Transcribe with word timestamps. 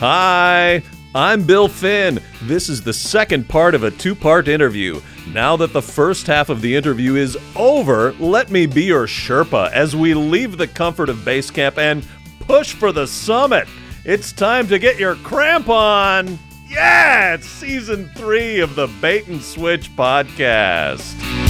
Hi, 0.00 0.82
I'm 1.14 1.44
Bill 1.44 1.68
Finn. 1.68 2.20
This 2.44 2.70
is 2.70 2.82
the 2.82 2.92
second 2.94 3.50
part 3.50 3.74
of 3.74 3.84
a 3.84 3.90
two 3.90 4.14
part 4.14 4.48
interview. 4.48 5.02
Now 5.28 5.58
that 5.58 5.74
the 5.74 5.82
first 5.82 6.26
half 6.26 6.48
of 6.48 6.62
the 6.62 6.74
interview 6.74 7.16
is 7.16 7.36
over, 7.54 8.12
let 8.12 8.50
me 8.50 8.64
be 8.64 8.84
your 8.84 9.06
Sherpa 9.06 9.70
as 9.72 9.94
we 9.94 10.14
leave 10.14 10.56
the 10.56 10.68
comfort 10.68 11.10
of 11.10 11.22
base 11.22 11.50
camp 11.50 11.76
and 11.76 12.02
push 12.38 12.72
for 12.72 12.92
the 12.92 13.06
summit. 13.06 13.68
It's 14.06 14.32
time 14.32 14.68
to 14.68 14.78
get 14.78 14.98
your 14.98 15.16
cramp 15.16 15.68
on. 15.68 16.38
Yeah, 16.66 17.34
it's 17.34 17.46
season 17.46 18.08
three 18.16 18.60
of 18.60 18.76
the 18.76 18.86
Bait 19.02 19.26
and 19.26 19.42
Switch 19.42 19.94
podcast. 19.96 21.49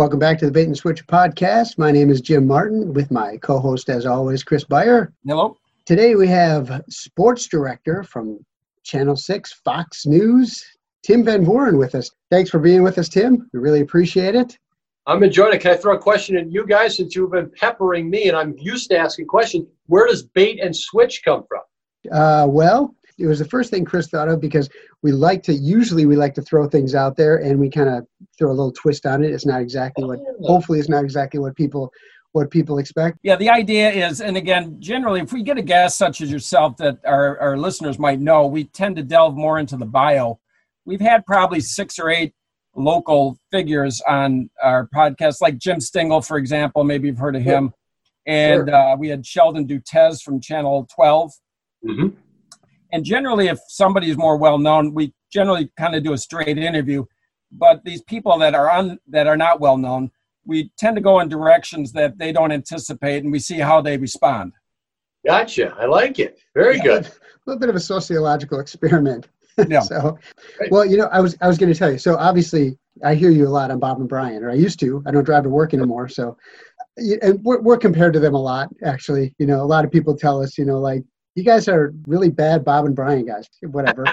Welcome 0.00 0.18
back 0.18 0.38
to 0.38 0.46
the 0.46 0.50
Bait 0.50 0.66
and 0.66 0.74
Switch 0.74 1.06
podcast. 1.06 1.76
My 1.76 1.92
name 1.92 2.08
is 2.08 2.22
Jim 2.22 2.46
Martin 2.46 2.94
with 2.94 3.10
my 3.10 3.36
co 3.36 3.58
host, 3.58 3.90
as 3.90 4.06
always, 4.06 4.42
Chris 4.42 4.64
Beyer. 4.64 5.12
Hello. 5.26 5.58
Today 5.84 6.14
we 6.14 6.26
have 6.26 6.82
sports 6.88 7.46
director 7.46 8.02
from 8.02 8.42
Channel 8.82 9.14
6 9.14 9.60
Fox 9.62 10.06
News, 10.06 10.64
Tim 11.02 11.22
Van 11.22 11.44
Vooren, 11.44 11.76
with 11.76 11.94
us. 11.94 12.10
Thanks 12.30 12.48
for 12.48 12.58
being 12.58 12.82
with 12.82 12.96
us, 12.96 13.10
Tim. 13.10 13.50
We 13.52 13.60
really 13.60 13.82
appreciate 13.82 14.34
it. 14.34 14.56
I'm 15.06 15.22
enjoying 15.22 15.52
it. 15.52 15.60
Can 15.60 15.72
I 15.72 15.76
throw 15.76 15.96
a 15.96 15.98
question 15.98 16.34
at 16.38 16.50
you 16.50 16.66
guys 16.66 16.96
since 16.96 17.14
you've 17.14 17.32
been 17.32 17.50
peppering 17.50 18.08
me 18.08 18.28
and 18.28 18.36
I'm 18.38 18.56
used 18.56 18.88
to 18.88 18.96
asking 18.96 19.26
questions? 19.26 19.66
Where 19.88 20.06
does 20.06 20.22
bait 20.22 20.60
and 20.62 20.74
switch 20.74 21.20
come 21.22 21.44
from? 21.46 21.60
Uh, 22.10 22.46
well, 22.48 22.94
it 23.20 23.26
was 23.26 23.38
the 23.38 23.44
first 23.44 23.70
thing 23.70 23.84
Chris 23.84 24.08
thought 24.08 24.28
of 24.28 24.40
because 24.40 24.68
we 25.02 25.12
like 25.12 25.42
to 25.44 25.52
usually 25.52 26.06
we 26.06 26.16
like 26.16 26.34
to 26.34 26.42
throw 26.42 26.66
things 26.68 26.94
out 26.94 27.16
there 27.16 27.36
and 27.36 27.60
we 27.60 27.70
kind 27.70 27.88
of 27.88 28.06
throw 28.38 28.48
a 28.48 28.52
little 28.52 28.72
twist 28.72 29.06
on 29.06 29.22
it. 29.22 29.30
It's 29.30 29.46
not 29.46 29.60
exactly 29.60 30.04
what 30.04 30.18
hopefully 30.42 30.78
it's 30.78 30.88
not 30.88 31.04
exactly 31.04 31.38
what 31.38 31.54
people 31.54 31.92
what 32.32 32.50
people 32.50 32.78
expect. 32.78 33.18
Yeah, 33.22 33.36
the 33.36 33.50
idea 33.50 33.90
is, 33.90 34.20
and 34.20 34.36
again, 34.36 34.76
generally, 34.78 35.20
if 35.20 35.32
we 35.32 35.42
get 35.42 35.58
a 35.58 35.62
guest 35.62 35.98
such 35.98 36.20
as 36.20 36.30
yourself 36.30 36.76
that 36.76 36.98
our, 37.04 37.38
our 37.40 37.56
listeners 37.56 37.98
might 37.98 38.20
know, 38.20 38.46
we 38.46 38.64
tend 38.64 38.96
to 38.96 39.02
delve 39.02 39.36
more 39.36 39.58
into 39.58 39.76
the 39.76 39.84
bio. 39.86 40.38
We've 40.84 41.00
had 41.00 41.26
probably 41.26 41.60
six 41.60 41.98
or 41.98 42.08
eight 42.08 42.32
local 42.76 43.36
figures 43.50 44.00
on 44.08 44.48
our 44.62 44.88
podcast, 44.94 45.40
like 45.40 45.58
Jim 45.58 45.78
Stingl, 45.78 46.24
for 46.24 46.38
example. 46.38 46.84
Maybe 46.84 47.08
you've 47.08 47.18
heard 47.18 47.34
of 47.36 47.42
him. 47.42 47.72
And 48.26 48.68
Sure. 48.68 48.74
uh, 48.74 48.96
we 48.96 49.08
had 49.08 49.26
Sheldon 49.26 49.66
Dutez 49.66 50.22
from 50.22 50.40
Channel 50.40 50.86
12. 50.94 51.32
Mm-hmm. 51.84 52.08
And 52.92 53.04
generally, 53.04 53.48
if 53.48 53.58
somebody 53.68 54.10
is 54.10 54.16
more 54.16 54.36
well 54.36 54.58
known, 54.58 54.94
we 54.94 55.12
generally 55.32 55.70
kind 55.76 55.94
of 55.94 56.02
do 56.02 56.12
a 56.12 56.18
straight 56.18 56.58
interview. 56.58 57.04
But 57.52 57.84
these 57.84 58.02
people 58.02 58.38
that 58.38 58.54
are 58.54 58.70
on 58.70 58.98
that 59.08 59.26
are 59.26 59.36
not 59.36 59.60
well 59.60 59.76
known, 59.76 60.10
we 60.44 60.70
tend 60.78 60.96
to 60.96 61.02
go 61.02 61.20
in 61.20 61.28
directions 61.28 61.92
that 61.92 62.18
they 62.18 62.32
don't 62.32 62.52
anticipate, 62.52 63.22
and 63.22 63.32
we 63.32 63.38
see 63.38 63.58
how 63.58 63.80
they 63.80 63.96
respond. 63.96 64.52
Gotcha. 65.26 65.76
I 65.78 65.86
like 65.86 66.18
it. 66.18 66.38
Very 66.54 66.78
good. 66.80 67.06
A 67.06 67.12
little 67.46 67.60
bit 67.60 67.68
of 67.68 67.76
a 67.76 67.80
sociological 67.80 68.60
experiment. 68.60 69.28
Yeah. 69.68 69.80
so, 69.80 70.16
Right. 70.58 70.70
well, 70.70 70.86
you 70.86 70.96
know, 70.96 71.08
I 71.12 71.20
was 71.20 71.36
I 71.42 71.46
was 71.46 71.58
going 71.58 71.70
to 71.70 71.78
tell 71.78 71.92
you. 71.92 71.98
So 71.98 72.16
obviously, 72.16 72.78
I 73.04 73.14
hear 73.14 73.30
you 73.30 73.46
a 73.46 73.50
lot 73.50 73.70
on 73.70 73.78
Bob 73.78 73.98
and 74.00 74.08
Brian, 74.08 74.42
or 74.42 74.50
I 74.50 74.54
used 74.54 74.80
to. 74.80 75.02
I 75.06 75.10
don't 75.10 75.24
drive 75.24 75.42
to 75.42 75.50
work 75.50 75.74
anymore, 75.74 76.08
so 76.08 76.38
and 76.96 77.42
we're, 77.44 77.60
we're 77.60 77.76
compared 77.76 78.14
to 78.14 78.20
them 78.20 78.34
a 78.34 78.40
lot. 78.40 78.68
Actually, 78.84 79.34
you 79.38 79.46
know, 79.46 79.60
a 79.62 79.66
lot 79.66 79.84
of 79.84 79.90
people 79.90 80.16
tell 80.16 80.42
us, 80.42 80.56
you 80.56 80.64
know, 80.64 80.78
like 80.80 81.02
you 81.34 81.44
guys 81.44 81.68
are 81.68 81.92
really 82.06 82.30
bad 82.30 82.64
Bob 82.64 82.86
and 82.86 82.94
Brian 82.96 83.26
guys. 83.26 83.48
Whatever. 83.62 84.04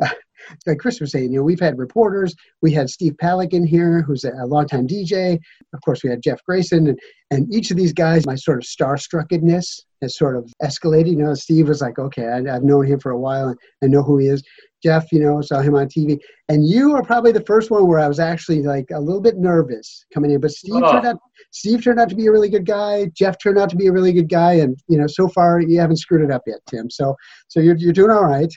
like 0.66 0.78
Chris 0.78 1.00
was 1.00 1.12
saying, 1.12 1.32
you 1.32 1.38
know, 1.38 1.44
we've 1.44 1.60
had 1.60 1.78
reporters. 1.78 2.34
We 2.62 2.72
had 2.72 2.88
Steve 2.90 3.14
Palec 3.20 3.52
in 3.52 3.66
here, 3.66 4.02
who's 4.02 4.24
a, 4.24 4.32
a 4.32 4.46
longtime 4.46 4.86
DJ. 4.86 5.38
Of 5.74 5.80
course, 5.84 6.02
we 6.02 6.10
had 6.10 6.22
Jeff 6.22 6.42
Grayson, 6.44 6.88
and, 6.88 6.98
and 7.30 7.52
each 7.52 7.70
of 7.70 7.76
these 7.76 7.92
guys, 7.92 8.26
my 8.26 8.34
sort 8.34 8.58
of 8.58 8.64
starstruckedness 8.64 9.80
has 10.02 10.16
sort 10.16 10.36
of 10.36 10.52
escalated. 10.62 11.10
You 11.10 11.16
know, 11.16 11.34
Steve 11.34 11.68
was 11.68 11.80
like, 11.80 11.98
okay, 11.98 12.26
I, 12.26 12.38
I've 12.54 12.64
known 12.64 12.86
him 12.86 13.00
for 13.00 13.10
a 13.10 13.18
while, 13.18 13.48
and 13.48 13.58
I 13.82 13.86
know 13.86 14.02
who 14.02 14.18
he 14.18 14.28
is. 14.28 14.42
Jeff, 14.82 15.10
you 15.12 15.20
know, 15.20 15.40
saw 15.40 15.60
him 15.60 15.74
on 15.74 15.88
TV, 15.88 16.18
and 16.48 16.66
you 16.68 16.94
are 16.94 17.02
probably 17.02 17.32
the 17.32 17.44
first 17.44 17.70
one 17.70 17.86
where 17.86 17.98
I 17.98 18.06
was 18.08 18.20
actually 18.20 18.62
like 18.62 18.86
a 18.92 19.00
little 19.00 19.20
bit 19.20 19.36
nervous 19.36 20.04
coming 20.14 20.30
in. 20.30 20.40
But 20.40 20.52
Steve 20.52 20.82
Oh. 20.84 20.92
turned 20.92 21.06
out, 21.06 21.18
Steve 21.50 21.82
turned 21.82 21.98
out 21.98 22.08
to 22.10 22.14
be 22.16 22.26
a 22.26 22.32
really 22.32 22.48
good 22.48 22.66
guy. 22.66 23.10
Jeff 23.14 23.36
turned 23.42 23.58
out 23.58 23.70
to 23.70 23.76
be 23.76 23.86
a 23.88 23.92
really 23.92 24.12
good 24.12 24.28
guy, 24.28 24.54
and 24.54 24.76
you 24.88 24.96
know, 24.98 25.06
so 25.08 25.28
far 25.28 25.60
you 25.60 25.80
haven't 25.80 25.96
screwed 25.96 26.22
it 26.22 26.30
up 26.30 26.42
yet, 26.46 26.60
Tim. 26.68 26.88
So, 26.90 27.16
so 27.48 27.60
you're 27.60 27.76
you're 27.76 27.92
doing 27.92 28.10
all 28.10 28.24
right. 28.24 28.52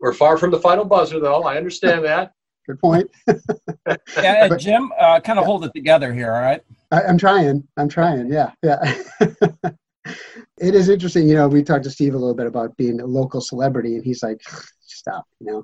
We're 0.00 0.12
far 0.14 0.36
from 0.38 0.50
the 0.50 0.58
final 0.58 0.84
buzzer, 0.84 1.20
though. 1.20 1.42
I 1.44 1.56
understand 1.56 2.04
that. 2.04 2.32
Good 2.66 2.78
point. 2.80 3.10
Yeah, 4.16 4.46
But- 4.48 4.60
Jim, 4.60 4.92
uh, 4.98 5.18
kind 5.20 5.38
of 5.38 5.44
hold 5.44 5.64
it 5.64 5.72
together 5.74 6.12
here, 6.14 6.32
all 6.32 6.40
right? 6.40 6.60
I, 6.92 7.02
I'm 7.02 7.18
trying. 7.18 7.66
I'm 7.76 7.88
trying. 7.88 8.30
Yeah, 8.32 8.52
yeah. 8.62 8.78
it 10.58 10.74
is 10.74 10.88
interesting. 10.88 11.28
You 11.28 11.34
know, 11.34 11.48
we 11.48 11.62
talked 11.62 11.84
to 11.84 11.90
Steve 11.90 12.14
a 12.14 12.18
little 12.18 12.34
bit 12.34 12.46
about 12.46 12.76
being 12.76 13.00
a 13.00 13.06
local 13.06 13.40
celebrity, 13.40 13.96
and 13.96 14.04
he's 14.04 14.22
like, 14.22 14.40
"Stop." 15.02 15.24
You 15.40 15.46
know. 15.46 15.62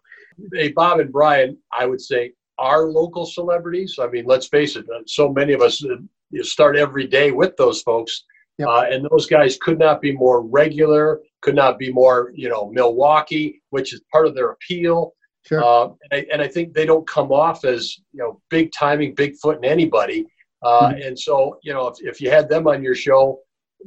hey, 0.53 0.71
Bob 0.73 1.01
and 1.01 1.13
Brian, 1.13 1.57
I 1.77 1.87
would 1.87 2.01
say, 2.01 2.33
are 2.59 2.85
local 3.01 3.25
celebrities. 3.25 3.99
I 4.01 4.07
mean, 4.09 4.27
let's 4.27 4.49
face 4.49 4.77
it, 4.77 4.85
uh, 4.95 5.03
so 5.07 5.33
many 5.33 5.53
of 5.53 5.63
us 5.63 5.85
uh, 5.85 5.97
you 6.31 6.45
start 6.45 6.77
every 6.77 7.07
day 7.07 7.31
with 7.31 7.57
those 7.57 7.83
folks. 7.83 8.25
Yep. 8.59 8.69
Uh, 8.69 8.85
and 8.91 9.09
those 9.11 9.27
guys 9.27 9.57
could 9.61 9.79
not 9.79 10.01
be 10.01 10.13
more 10.13 10.43
regular, 10.43 11.21
could 11.43 11.55
not 11.55 11.79
be 11.79 11.93
more, 11.93 12.33
you 12.35 12.49
know, 12.49 12.69
Milwaukee, 12.73 13.63
which 13.71 13.95
is 13.95 14.01
part 14.13 14.27
of 14.27 14.35
their 14.35 14.51
appeal. 14.51 15.15
Sure. 15.47 15.63
Uh, 15.65 15.85
and, 16.03 16.13
I, 16.13 16.27
and 16.33 16.43
I 16.43 16.49
think 16.49 16.75
they 16.75 16.85
don't 16.85 17.07
come 17.07 17.31
off 17.31 17.65
as, 17.65 17.97
you 18.13 18.21
know, 18.21 18.41
big 18.51 18.73
timing, 18.73 19.15
Bigfoot 19.15 19.59
in 19.59 19.65
anybody. 19.65 20.27
Uh, 20.63 20.91
Mhm. 20.91 21.07
And 21.07 21.19
so, 21.19 21.59
you 21.63 21.73
know, 21.73 21.87
if, 21.87 21.97
if 22.01 22.21
you 22.21 22.31
had 22.31 22.49
them 22.49 22.67
on 22.67 22.83
your 22.83 22.97
show, 22.97 23.39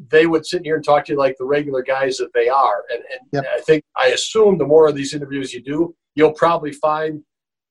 they 0.09 0.25
would 0.25 0.45
sit 0.45 0.63
here 0.63 0.75
and 0.75 0.83
talk 0.85 1.05
to 1.05 1.13
you 1.13 1.17
like 1.17 1.35
the 1.37 1.45
regular 1.45 1.81
guys 1.81 2.17
that 2.17 2.33
they 2.33 2.49
are. 2.49 2.83
And, 2.91 3.03
and 3.11 3.19
Yep. 3.33 3.45
I 3.53 3.61
think, 3.61 3.83
I 3.95 4.07
assume 4.07 4.57
the 4.57 4.65
more 4.65 4.87
of 4.87 4.95
these 4.95 5.13
interviews 5.13 5.53
you 5.53 5.61
do, 5.61 5.95
you'll 6.15 6.33
probably 6.33 6.71
find 6.71 7.23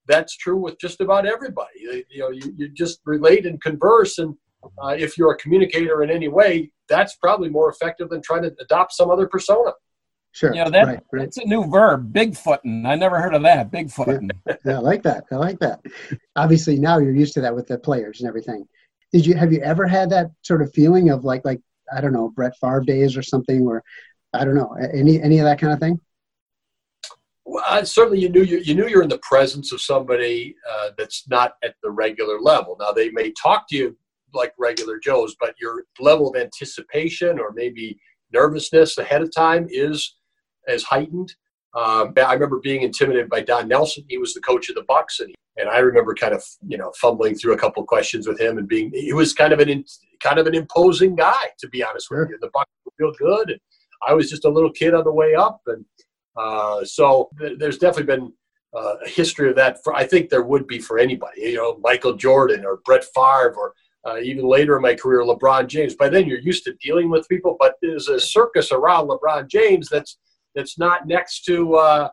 that's 0.06 0.36
true 0.36 0.56
with 0.56 0.78
just 0.80 1.00
about 1.00 1.26
everybody. 1.26 1.80
You, 1.80 2.04
you 2.10 2.20
know, 2.20 2.30
you, 2.30 2.53
you 2.56 2.69
just 2.69 3.00
relate 3.04 3.47
and 3.47 3.60
converse. 3.62 4.19
And 4.19 4.34
uh, 4.82 4.97
if 4.98 5.16
you're 5.16 5.32
a 5.32 5.36
communicator 5.36 6.03
in 6.03 6.10
any 6.10 6.28
way, 6.28 6.72
that's 6.88 7.16
probably 7.16 7.48
more 7.48 7.70
effective 7.70 8.09
than 8.10 8.20
trying 8.22 8.42
to 8.42 8.54
adopt 8.60 8.92
some 8.92 9.10
other 9.10 9.26
persona. 9.28 9.72
Sure. 10.32 10.54
You 10.54 10.64
know, 10.64 10.70
that, 10.70 10.86
right. 10.86 11.00
Right. 11.12 11.22
that's 11.22 11.38
a 11.38 11.44
new 11.44 11.69
verb, 11.69 12.12
bigfooting. 12.12 12.86
I 12.86 12.94
never 12.94 13.20
heard 13.20 13.34
of 13.34 13.42
that, 13.42 13.72
bigfooting. 13.72 14.30
Yeah, 14.64 14.76
I 14.76 14.78
like 14.78 15.03
that. 15.03 15.25
I 15.32 15.36
like 15.36 15.59
that. 15.59 15.80
Obviously, 16.36 16.78
now 16.78 16.98
you're 16.98 17.14
used 17.14 17.34
to 17.34 17.41
that 17.41 17.54
with 17.54 17.66
the 17.66 17.78
players 17.78 18.20
and 18.20 18.28
everything. 18.28 18.66
Did 19.12 19.26
you 19.26 19.34
have 19.34 19.53
you 19.53 19.60
ever 19.60 19.88
had 19.88 20.10
that 20.10 20.30
sort 20.42 20.62
of 20.62 20.72
feeling 20.72 21.10
of 21.10 21.25
like 21.25 21.44
like 21.44 21.60
I 21.94 22.00
don't 22.00 22.12
know 22.12 22.30
Brett 22.30 22.56
Favre 22.60 22.80
days 22.80 23.16
or 23.16 23.22
something, 23.22 23.66
or 23.66 23.82
I 24.32 24.44
don't 24.44 24.54
know 24.54 24.74
any 24.94 25.20
any 25.20 25.38
of 25.38 25.44
that 25.44 25.60
kind 25.60 25.72
of 25.72 25.80
thing? 25.80 26.00
Well, 27.44 27.64
uh, 27.66 27.84
certainly, 27.84 28.20
you 28.20 28.28
knew 28.28 28.42
you, 28.42 28.58
you 28.58 28.74
knew 28.74 28.86
you're 28.86 29.02
in 29.02 29.08
the 29.08 29.20
presence 29.22 29.72
of 29.72 29.80
somebody 29.80 30.54
uh, 30.70 30.90
that's 30.96 31.26
not 31.28 31.54
at 31.64 31.74
the 31.82 31.90
regular 31.90 32.40
level. 32.40 32.76
Now, 32.78 32.92
they 32.92 33.10
may 33.10 33.32
talk 33.32 33.68
to 33.70 33.76
you 33.76 33.96
like 34.32 34.52
regular 34.58 34.98
Joes, 34.98 35.34
but 35.40 35.54
your 35.60 35.84
level 35.98 36.30
of 36.30 36.40
anticipation 36.40 37.40
or 37.40 37.52
maybe 37.52 37.98
nervousness 38.32 38.98
ahead 38.98 39.22
of 39.22 39.34
time 39.34 39.66
is 39.70 40.16
as 40.68 40.84
heightened. 40.84 41.34
Um, 41.74 42.12
I 42.16 42.34
remember 42.34 42.60
being 42.60 42.82
intimidated 42.82 43.28
by 43.28 43.40
Don 43.40 43.68
Nelson. 43.68 44.04
He 44.08 44.18
was 44.18 44.34
the 44.34 44.40
coach 44.40 44.68
of 44.68 44.74
the 44.76 44.84
Bucks, 44.84 45.20
and, 45.20 45.34
and 45.56 45.68
I 45.68 45.78
remember 45.78 46.14
kind 46.14 46.34
of 46.34 46.44
you 46.66 46.78
know 46.78 46.92
fumbling 47.00 47.34
through 47.34 47.54
a 47.54 47.58
couple 47.58 47.82
questions 47.84 48.26
with 48.26 48.40
him 48.40 48.58
and 48.58 48.68
being 48.68 48.90
he 48.94 49.12
was 49.12 49.32
kind 49.32 49.52
of 49.52 49.60
an 49.60 49.68
in, 49.68 49.84
kind 50.20 50.38
of 50.38 50.46
an 50.46 50.54
imposing 50.54 51.16
guy 51.16 51.44
to 51.58 51.68
be 51.68 51.82
honest 51.82 52.08
Sure. 52.08 52.20
with 52.20 52.30
you. 52.30 52.38
The 52.40 52.50
Bucks 52.52 52.70
were 52.84 52.92
real 52.98 53.12
good, 53.18 53.50
and 53.50 53.60
I 54.06 54.14
was 54.14 54.30
just 54.30 54.44
a 54.44 54.48
little 54.50 54.70
kid 54.72 54.94
on 54.94 55.04
the 55.04 55.12
way 55.12 55.34
up, 55.34 55.60
and 55.66 55.84
uh, 56.36 56.84
so 56.84 57.30
th- 57.38 57.58
there's 57.58 57.78
definitely 57.78 58.14
been 58.14 58.32
uh, 58.76 58.94
a 59.04 59.08
history 59.08 59.48
of 59.50 59.56
that. 59.56 59.82
For 59.82 59.94
I 59.94 60.06
think 60.06 60.28
there 60.30 60.42
would 60.42 60.66
be 60.66 60.78
for 60.78 60.98
anybody, 60.98 61.40
you 61.42 61.56
know, 61.56 61.78
Michael 61.82 62.14
Jordan 62.14 62.64
or 62.64 62.80
Brett 62.84 63.04
Favre 63.14 63.54
or 63.56 63.74
uh, 64.06 64.18
even 64.18 64.46
later 64.46 64.76
in 64.76 64.82
my 64.82 64.94
career, 64.94 65.22
LeBron 65.22 65.66
James. 65.66 65.94
By 65.94 66.08
then, 66.08 66.26
you're 66.26 66.38
used 66.38 66.64
to 66.64 66.74
dealing 66.80 67.10
with 67.10 67.28
people, 67.28 67.56
but 67.60 67.74
there's 67.82 68.08
a 68.08 68.18
circus 68.18 68.72
around 68.72 69.08
LeBron 69.08 69.48
James 69.48 69.88
that's 69.88 70.18
that's 70.54 70.78
not 70.78 71.06
next 71.06 71.44
to 71.44 71.74
uh, 71.76 72.08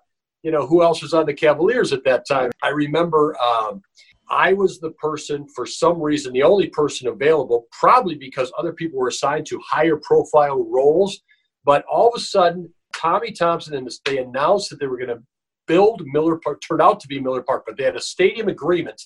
you 0.47 0.53
know 0.53 0.65
who 0.65 0.81
else 0.81 1.01
was 1.01 1.13
on 1.13 1.25
the 1.25 1.33
Cavaliers 1.33 1.91
at 1.91 2.05
that 2.05 2.25
time. 2.25 2.51
I 2.63 2.69
remember 2.69 3.35
um, 3.37 3.81
I 4.29 4.53
was 4.53 4.79
the 4.79 4.91
person 4.91 5.45
for 5.53 5.65
some 5.65 6.01
reason, 6.01 6.31
the 6.31 6.43
only 6.43 6.67
person 6.69 7.09
available, 7.09 7.67
probably 7.73 8.15
because 8.15 8.49
other 8.57 8.71
people 8.71 8.97
were 8.97 9.09
assigned 9.09 9.45
to 9.47 9.59
higher 9.59 9.97
profile 9.97 10.65
roles. 10.69 11.19
But 11.65 11.83
all 11.91 12.07
of 12.07 12.13
a 12.15 12.21
sudden, 12.21 12.73
Tommy 12.95 13.33
Thompson 13.33 13.75
and 13.75 13.91
they 14.05 14.19
announced 14.19 14.69
that 14.69 14.79
they 14.79 14.87
were 14.87 14.95
going 14.95 15.09
to 15.09 15.21
build 15.67 16.01
Miller 16.05 16.37
Park. 16.37 16.61
Turned 16.65 16.81
out 16.81 17.01
to 17.01 17.09
be 17.09 17.19
Miller 17.19 17.41
Park, 17.41 17.63
but 17.67 17.75
they 17.75 17.83
had 17.83 17.97
a 17.97 18.01
stadium 18.01 18.47
agreement 18.47 19.01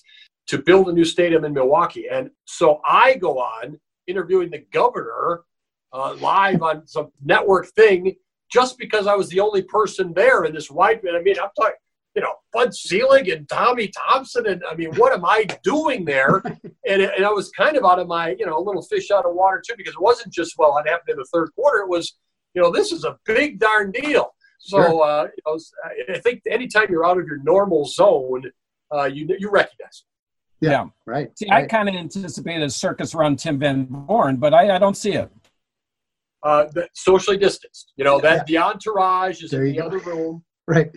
to 0.46 0.62
build 0.62 0.90
a 0.90 0.92
new 0.92 1.04
stadium 1.04 1.44
in 1.44 1.52
Milwaukee. 1.52 2.06
And 2.08 2.30
so 2.44 2.80
I 2.86 3.16
go 3.16 3.40
on 3.40 3.80
interviewing 4.06 4.50
the 4.50 4.64
governor 4.72 5.42
uh, 5.92 6.14
live 6.20 6.62
on 6.62 6.86
some 6.86 7.10
network 7.20 7.66
thing 7.70 8.14
just 8.52 8.78
because 8.78 9.06
I 9.06 9.14
was 9.14 9.28
the 9.28 9.40
only 9.40 9.62
person 9.62 10.12
there 10.14 10.44
in 10.44 10.52
this 10.54 10.70
wide. 10.70 11.00
I 11.08 11.22
mean, 11.22 11.36
I'm 11.42 11.48
talking, 11.58 11.74
you 12.14 12.22
know, 12.22 12.34
Bud 12.52 12.74
Selig 12.74 13.28
and 13.28 13.48
Tommy 13.48 13.88
Thompson. 13.88 14.46
And 14.46 14.62
I 14.70 14.74
mean, 14.74 14.94
what 14.96 15.12
am 15.12 15.24
I 15.24 15.46
doing 15.62 16.04
there? 16.04 16.42
and, 16.86 17.02
and 17.02 17.24
I 17.24 17.30
was 17.30 17.50
kind 17.50 17.76
of 17.76 17.84
out 17.84 17.98
of 17.98 18.08
my, 18.08 18.36
you 18.38 18.44
know, 18.44 18.58
a 18.58 18.60
little 18.62 18.82
fish 18.82 19.10
out 19.10 19.24
of 19.24 19.34
water 19.34 19.62
too, 19.66 19.74
because 19.76 19.94
it 19.94 20.00
wasn't 20.02 20.32
just, 20.32 20.54
well, 20.58 20.76
it 20.78 20.88
happened 20.88 21.10
in 21.10 21.16
the 21.16 21.26
third 21.32 21.50
quarter. 21.54 21.78
It 21.78 21.88
was, 21.88 22.16
You 22.54 22.60
know, 22.62 22.70
this 22.70 22.92
is 22.92 23.04
a 23.04 23.16
big 23.24 23.58
darn 23.58 23.90
deal. 23.92 24.34
So 24.58 24.76
Sure. 24.76 25.02
uh, 25.02 25.22
you 25.24 25.42
know, 26.06 26.14
I 26.14 26.18
think 26.18 26.42
anytime 26.48 26.86
you're 26.90 27.06
out 27.06 27.18
of 27.18 27.26
your 27.26 27.38
normal 27.42 27.84
zone, 27.86 28.44
uh, 28.94 29.04
you 29.04 29.26
you 29.38 29.50
recognize. 29.50 30.04
it. 30.60 30.68
Yeah. 30.68 30.84
Right. 31.06 31.36
See, 31.36 31.50
I 31.50 31.66
kind 31.66 31.88
of 31.88 31.94
anticipated 31.96 32.62
a 32.62 32.70
circus 32.70 33.14
around 33.14 33.38
Tim 33.40 33.58
Van 33.58 33.86
Vooren, 33.86 34.38
but 34.38 34.54
I, 34.54 34.76
I 34.76 34.78
don't 34.78 34.96
see 34.96 35.14
it. 35.14 35.28
Uh, 36.42 36.66
socially 36.94 37.36
distanced. 37.36 37.92
You 37.96 38.04
know 38.04 38.16
Yeah. 38.16 38.36
that 38.36 38.46
the 38.46 38.58
entourage 38.58 39.42
is 39.42 39.50
There 39.50 39.64
in 39.64 39.72
the 39.74 39.80
go. 39.80 39.86
other 39.86 39.98
room, 39.98 40.44
right. 40.66 40.90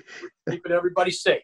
keeping 0.49 0.71
everybody 0.71 1.11
safe. 1.11 1.43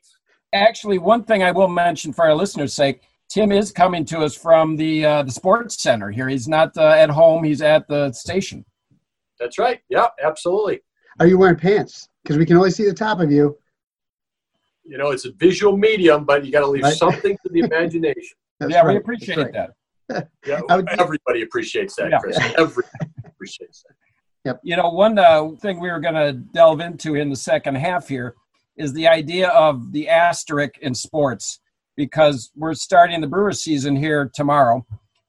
Actually, 0.54 0.98
one 0.98 1.24
thing 1.24 1.44
I 1.44 1.52
will 1.52 1.68
mention 1.68 2.12
for 2.12 2.26
our 2.26 2.34
listeners' 2.36 2.74
sake, 2.74 3.02
Tim 3.30 3.52
is 3.52 3.72
coming 3.72 4.04
to 4.06 4.20
us 4.20 4.36
from 4.36 4.76
the 4.76 5.06
uh, 5.06 5.24
the 5.24 5.32
sports 5.32 5.82
center 5.82 6.10
here. 6.12 6.28
He's 6.28 6.48
not 6.48 6.76
uh, 6.78 6.88
at 6.90 7.10
home; 7.10 7.44
he's 7.44 7.62
at 7.62 7.88
the 7.88 8.12
station. 8.12 8.66
That's 9.40 9.58
right. 9.58 9.80
Yeah, 9.90 10.08
absolutely. 10.24 10.82
Are 11.20 11.28
you 11.28 11.38
wearing 11.38 11.56
pants? 11.58 12.08
Because 12.24 12.38
we 12.38 12.46
can 12.46 12.58
only 12.58 12.72
see 12.72 12.86
the 12.86 12.94
top 12.94 13.20
of 13.20 13.32
you. 13.32 13.58
You 14.84 14.98
know, 14.98 15.12
it's 15.12 15.26
a 15.26 15.32
visual 15.34 15.78
medium, 15.78 16.26
but 16.26 16.44
you 16.44 16.52
got 16.52 16.62
to 16.62 16.68
leave 16.68 16.84
Right. 16.84 16.94
something 16.96 17.38
to 17.44 17.50
the 17.52 17.60
imagination. 17.70 18.36
Yeah, 18.68 18.80
right. 18.82 18.88
we 18.94 18.98
appreciate 18.98 19.38
right. 19.38 19.54
that. 19.54 20.28
Yeah, 20.46 20.60
would- 20.70 20.90
everybody 21.00 21.44
appreciates 21.44 21.96
that, 21.96 22.10
Yeah. 22.12 22.20
Chris. 22.20 22.38
Everybody 22.58 22.88
appreciates 23.42 23.84
that. 24.44 24.60
You 24.64 24.76
know, 24.76 24.90
one 24.90 25.18
uh, 25.20 25.50
thing 25.62 25.80
we 25.80 25.92
were 25.92 26.00
going 26.00 26.16
to 26.16 26.34
delve 26.34 26.80
into 26.80 27.16
in 27.16 27.30
the 27.30 27.36
second 27.36 27.76
half 27.76 28.08
here 28.08 28.36
is 28.78 28.94
the 28.94 29.08
idea 29.08 29.50
of 29.50 29.92
the 29.92 30.10
asterisk 30.10 30.78
in 30.80 30.96
sports 30.96 31.60
because 31.96 32.52
we're 32.56 32.74
starting 32.74 33.22
the 33.22 33.28
Brewers 33.28 33.62
season 33.62 33.96
here 33.96 34.32
tomorrow, 34.34 34.86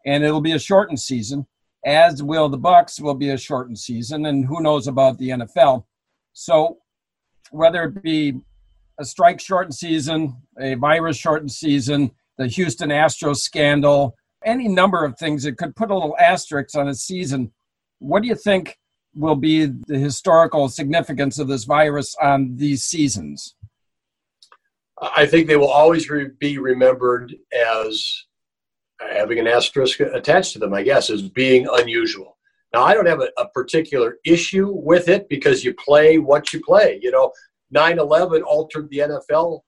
and 0.07 0.25
it'll 0.25 0.41
be 0.41 0.53
a 0.53 0.59
shortened 0.59 1.01
season, 1.01 1.47
as 1.85 2.23
will 2.23 2.49
the 2.49 2.57
Bucks 2.57 3.01
will 3.01 3.15
be 3.15 3.31
a 3.31 3.37
shortened 3.37 3.79
season, 3.79 4.27
and 4.27 4.47
who 4.47 4.63
knows 4.63 4.87
about 4.87 5.19
the 5.19 5.31
NFL. 5.31 5.85
So, 6.33 6.79
whether 7.51 7.83
it 7.85 8.03
be 8.03 8.41
a 8.99 9.05
strike 9.05 9.41
shortened 9.41 9.75
season, 9.75 10.37
a 10.59 10.75
virus 10.75 11.19
shortened 11.19 11.53
season, 11.53 12.13
the 12.39 12.47
Houston 12.47 12.89
Astros 12.89 13.39
scandal, 13.39 14.17
any 14.45 14.69
number 14.69 15.05
of 15.05 15.19
things 15.19 15.43
that 15.43 15.59
could 15.59 15.77
put 15.77 15.91
a 15.91 15.95
little 15.95 16.17
asterisk 16.19 16.77
on 16.77 16.89
a 16.89 16.95
season. 16.95 17.53
What 18.03 18.23
do 18.23 18.29
you 18.29 18.35
think 18.35 18.77
will 19.15 19.37
be 19.37 19.67
the 19.67 19.99
historical 19.99 20.69
significance 20.69 21.39
of 21.39 21.47
this 21.47 21.65
virus 21.65 22.17
on 22.21 22.57
these 22.57 22.83
seasons? 22.83 23.55
I 25.01 25.27
think 25.27 25.47
they 25.47 25.57
will 25.57 25.71
always 25.71 26.11
re- 26.11 26.31
be 26.39 26.59
remembered 26.59 27.35
as 27.55 28.25
having 28.99 29.39
an 29.39 29.47
asterisk 29.47 30.01
attached 30.01 30.53
to 30.55 30.59
them, 30.59 30.75
I 30.75 30.83
guess, 30.83 31.11
as 31.11 31.23
being 31.23 31.69
unusual. 31.73 32.39
Now, 32.73 32.83
I 32.83 32.95
don't 32.95 33.07
have 33.07 33.21
a, 33.21 33.29
a 33.39 33.49
particular 33.49 34.17
issue 34.25 34.73
with 34.73 35.09
it 35.09 35.29
because 35.29 35.65
you 35.65 35.75
play 35.75 36.19
what 36.19 36.53
you 36.53 36.61
play. 36.61 36.99
You 37.03 37.11
know, 37.11 37.33
9 37.71 37.99
11 37.99 38.43
altered 38.43 38.89
the 38.91 38.99
NFL 38.99 39.61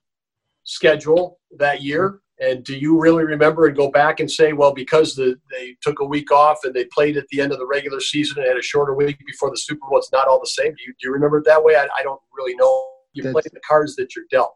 schedule 0.64 1.38
that 1.58 1.82
year. 1.82 2.20
And 2.44 2.64
do 2.64 2.76
you 2.76 3.00
really 3.00 3.24
remember 3.24 3.66
and 3.66 3.76
go 3.76 3.90
back 3.90 4.20
and 4.20 4.30
say, 4.30 4.52
well, 4.52 4.74
because 4.74 5.14
the, 5.14 5.36
they 5.50 5.76
took 5.80 6.00
a 6.00 6.04
week 6.04 6.30
off 6.30 6.58
and 6.64 6.74
they 6.74 6.84
played 6.86 7.16
at 7.16 7.26
the 7.28 7.40
end 7.40 7.52
of 7.52 7.58
the 7.58 7.66
regular 7.66 8.00
season 8.00 8.38
and 8.38 8.48
had 8.48 8.58
a 8.58 8.62
shorter 8.62 8.94
week 8.94 9.18
before 9.26 9.50
the 9.50 9.56
Super 9.56 9.88
Bowl, 9.88 9.98
it's 9.98 10.12
not 10.12 10.28
all 10.28 10.40
the 10.40 10.46
same? 10.46 10.74
Do 10.74 10.82
you, 10.86 10.92
do 11.00 11.08
you 11.08 11.12
remember 11.12 11.38
it 11.38 11.44
that 11.46 11.62
way? 11.62 11.76
I, 11.76 11.86
I 11.98 12.02
don't 12.02 12.20
really 12.36 12.54
know. 12.54 12.88
You 13.12 13.22
play 13.30 13.42
the 13.44 13.60
cards 13.66 13.94
that 13.96 14.14
you're 14.14 14.24
dealt. 14.30 14.54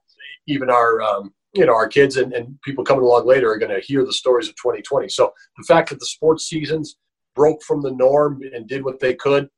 Even 0.49 0.69
our, 0.69 1.00
um, 1.00 1.32
you 1.55 1.64
know, 1.64 1.75
our 1.75 1.88
kids 1.88 2.17
and, 2.17 2.32
and 2.32 2.61
people 2.62 2.85
coming 2.85 3.05
along 3.05 3.26
later 3.26 3.50
are 3.50 3.58
going 3.58 3.75
to 3.75 3.87
hear 3.87 4.05
the 4.05 4.12
stories 4.12 4.49
of 4.49 4.56
2020. 4.56 5.08
So 5.08 5.32
the 5.56 5.64
fact 5.64 5.91
that 5.91 6.00
the 6.00 6.06
sports 6.06 6.46
seasons 6.46 6.96
broke 7.34 7.62
from 7.62 7.82
the 7.82 7.93
norm 7.93 8.41
and 8.52 8.69
did 8.69 8.84
what 8.84 9.00
they 9.00 9.14
could, 9.14 9.49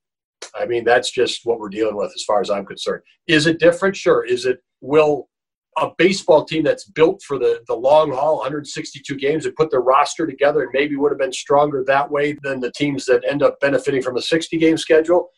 I 0.54 0.66
mean, 0.66 0.84
that's 0.84 1.10
just 1.10 1.40
what 1.44 1.58
we're 1.58 1.68
dealing 1.68 1.96
with 1.96 2.12
as 2.14 2.24
far 2.24 2.40
as 2.40 2.50
I'm 2.50 2.66
concerned. 2.66 3.02
Is 3.26 3.46
it 3.46 3.58
different? 3.58 3.96
Sure. 3.96 4.24
Is 4.24 4.46
it, 4.46 4.60
will 4.80 5.28
a 5.78 5.88
baseball 5.96 6.44
team 6.44 6.64
that's 6.64 6.84
built 6.84 7.22
for 7.22 7.38
the, 7.38 7.62
the 7.66 7.74
long 7.74 8.12
haul, 8.12 8.36
162 8.38 9.16
games, 9.16 9.46
and 9.46 9.54
put 9.54 9.70
their 9.70 9.80
roster 9.80 10.26
together 10.26 10.62
and 10.62 10.70
maybe 10.72 10.96
would 10.96 11.12
have 11.12 11.18
been 11.18 11.32
stronger 11.32 11.84
that 11.86 12.10
way 12.10 12.36
than 12.42 12.60
the 12.60 12.72
teams 12.72 13.06
that 13.06 13.24
end 13.28 13.42
up 13.42 13.58
benefiting 13.60 14.02
from 14.02 14.16
a 14.16 14.22
60 14.22 14.58
game 14.58 14.76
schedule? 14.76 15.28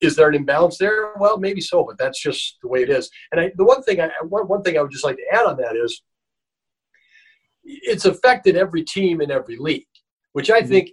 Is 0.00 0.16
there 0.16 0.28
an 0.28 0.34
imbalance 0.34 0.78
there? 0.78 1.12
Well, 1.18 1.38
maybe 1.38 1.60
so, 1.60 1.84
but 1.84 1.98
that's 1.98 2.20
just 2.20 2.58
the 2.62 2.68
way 2.68 2.82
it 2.82 2.90
is. 2.90 3.10
And 3.30 3.40
I, 3.40 3.52
the 3.56 3.64
one 3.64 3.82
thing 3.82 4.00
I 4.00 4.10
one, 4.28 4.48
one 4.48 4.62
thing 4.62 4.76
I 4.76 4.82
would 4.82 4.90
just 4.90 5.04
like 5.04 5.16
to 5.16 5.26
add 5.32 5.46
on 5.46 5.56
that 5.58 5.76
is 5.76 6.02
it's 7.64 8.04
affected 8.04 8.56
every 8.56 8.82
team 8.82 9.20
in 9.20 9.30
every 9.30 9.56
league, 9.56 9.86
which 10.32 10.50
I 10.50 10.60
mm-hmm. 10.60 10.70
think 10.70 10.90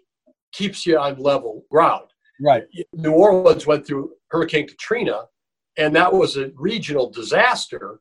keeps 0.51 0.85
you 0.85 0.97
on 0.99 1.17
level 1.17 1.63
ground. 1.71 2.05
Right. 2.41 2.63
New 2.93 3.11
Orleans 3.11 3.67
went 3.67 3.85
through 3.85 4.11
Hurricane 4.29 4.67
Katrina, 4.67 5.23
and 5.77 5.95
that 5.95 6.13
was 6.13 6.37
a 6.37 6.51
regional 6.55 7.09
disaster, 7.09 7.99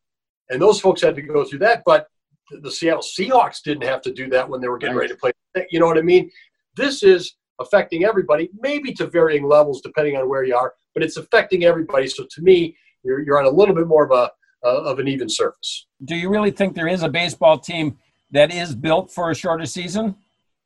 and 0.50 0.60
those 0.60 0.80
folks 0.80 1.02
had 1.02 1.14
to 1.16 1.22
go 1.22 1.44
through 1.44 1.60
that. 1.60 1.82
But 1.84 2.06
the- 2.50 2.70
Seattle 2.70 3.02
Seahawks 3.02 3.62
didn't 3.62 3.84
have 3.84 4.00
to 4.02 4.12
do 4.12 4.28
that 4.30 4.48
when 4.48 4.60
they 4.60 4.68
were 4.68 4.78
getting 4.78 4.96
ready 4.96 5.12
to 5.12 5.16
play. 5.16 5.32
You 5.70 5.80
know 5.80 5.86
what 5.86 5.98
I 5.98 6.02
mean? 6.02 6.30
This 6.76 7.02
is 7.02 7.36
affecting 7.60 8.04
everybody, 8.04 8.50
maybe 8.60 8.92
to 8.94 9.06
varying 9.06 9.46
levels 9.46 9.80
depending 9.82 10.16
on 10.16 10.28
where 10.28 10.44
you 10.44 10.54
are, 10.54 10.74
but 10.94 11.02
it's 11.02 11.16
affecting 11.16 11.64
everybody. 11.64 12.06
So 12.06 12.24
to 12.30 12.42
me, 12.42 12.76
you're, 13.02 13.20
you're 13.20 13.38
on 13.38 13.46
a 13.46 13.50
little 13.50 13.74
bit 13.74 13.86
more 13.86 14.04
of 14.04 14.10
a 14.10 14.30
uh, 14.64 14.82
of 14.82 14.98
an 14.98 15.06
even 15.06 15.28
surface. 15.28 15.86
Do 16.04 16.16
you 16.16 16.28
really 16.28 16.50
think 16.50 16.74
there 16.74 16.88
is 16.88 17.04
a 17.04 17.08
baseball 17.08 17.60
team 17.60 17.96
that 18.32 18.52
is 18.52 18.74
built 18.74 19.08
for 19.08 19.30
a 19.30 19.34
shorter 19.34 19.66
season? 19.66 20.16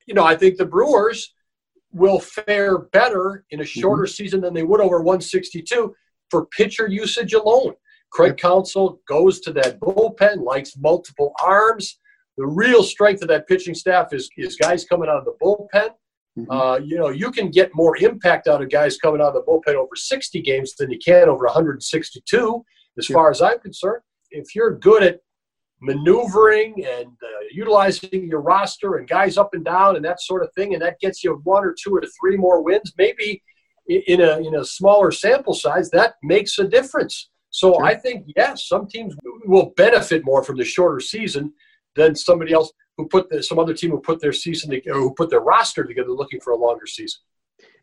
you 0.07 0.15
know, 0.15 0.25
I 0.25 0.37
think 0.37 0.57
the 0.57 0.67
Brewers 0.67 1.35
will 1.93 2.21
fare 2.21 2.79
better 2.79 3.45
in 3.51 3.61
a 3.61 3.65
shorter 3.65 4.07
season 4.07 4.41
than 4.41 4.55
they 4.55 4.63
would 4.63 4.81
over 4.81 4.99
162 4.99 5.95
for 6.31 6.47
pitcher 6.47 6.89
usage 6.89 7.35
alone. 7.35 7.75
Craig 8.13 8.37
Counsell 8.37 9.01
goes 9.09 9.41
to 9.41 9.53
that 9.55 9.81
bullpen, 9.81 10.43
likes 10.45 10.77
multiple 10.77 11.33
arms. 11.43 11.99
The 12.37 12.47
real 12.47 12.83
strength 12.83 13.23
of 13.23 13.29
that 13.29 13.49
pitching 13.49 13.75
staff 13.75 14.13
is, 14.13 14.29
is 14.37 14.57
guys 14.57 14.85
coming 14.85 15.09
out 15.09 15.17
of 15.19 15.25
the 15.25 15.35
bullpen. 15.43 15.91
Mhm. 16.39 16.47
Uh, 16.49 16.79
you 16.83 16.97
know, 16.97 17.11
you 17.11 17.31
can 17.31 17.51
get 17.51 17.71
more 17.75 17.97
impact 17.99 18.49
out 18.49 18.63
of 18.63 18.71
guys 18.71 18.97
coming 18.97 19.21
out 19.21 19.35
of 19.35 19.35
the 19.35 19.43
bullpen 19.43 19.75
over 19.75 19.95
60 19.95 20.41
games 20.41 20.75
than 20.77 20.91
you 20.91 20.99
can 20.99 21.29
over 21.29 21.47
162, 21.47 22.65
as 22.99 23.05
Sure. 23.07 23.15
far 23.15 23.31
as 23.31 23.43
I'm 23.43 23.59
concerned. 23.59 24.03
If 24.31 24.55
you're 24.55 24.75
good 24.79 25.03
at 25.03 25.21
maneuvering 25.83 26.85
and 26.87 27.09
uh, 27.09 27.41
utilizing 27.51 28.29
your 28.29 28.41
roster 28.41 28.97
and 28.97 29.09
guys 29.09 29.37
up 29.37 29.53
and 29.53 29.65
down 29.65 29.97
and 29.97 30.05
that 30.05 30.21
sort 30.21 30.43
of 30.43 30.51
thing, 30.55 30.73
and 30.75 30.83
that 30.83 30.99
gets 31.01 31.23
you 31.23 31.41
one 31.45 31.65
or 31.65 31.75
two 31.79 31.95
or 31.95 32.03
three 32.21 32.37
more 32.37 32.63
wins, 32.63 32.93
maybe 32.97 33.43
in 33.89 34.21
a 34.21 34.39
in 34.39 34.55
a 34.55 34.65
smaller 34.65 35.11
sample 35.11 35.55
size, 35.55 35.91
that 35.91 36.15
makes 36.23 36.59
a 36.59 36.65
difference. 36.67 37.31
So 37.53 37.75
Sure. 37.75 37.85
I 37.85 37.95
think 37.95 38.27
yes, 38.35 38.67
some 38.67 38.89
teams 38.89 39.15
will 39.45 39.73
benefit 39.77 40.25
more 40.25 40.43
from 40.43 40.57
the 40.57 40.65
shorter 40.65 41.01
season 41.01 41.53
than 41.95 42.17
somebody 42.17 42.53
else 42.53 42.73
who 42.97 43.07
put 43.07 43.29
the, 43.31 43.43
some 43.43 43.59
other 43.59 43.75
team 43.75 43.91
who 43.91 44.01
put 44.01 44.21
their 44.21 44.33
season 44.33 44.71
together, 44.71 44.99
who 44.99 45.15
put 45.15 45.31
their 45.31 45.41
roster 45.41 45.85
together 45.85 46.11
looking 46.11 46.41
for 46.41 46.53
a 46.53 46.57
longer 46.57 46.87
season. 46.87 47.21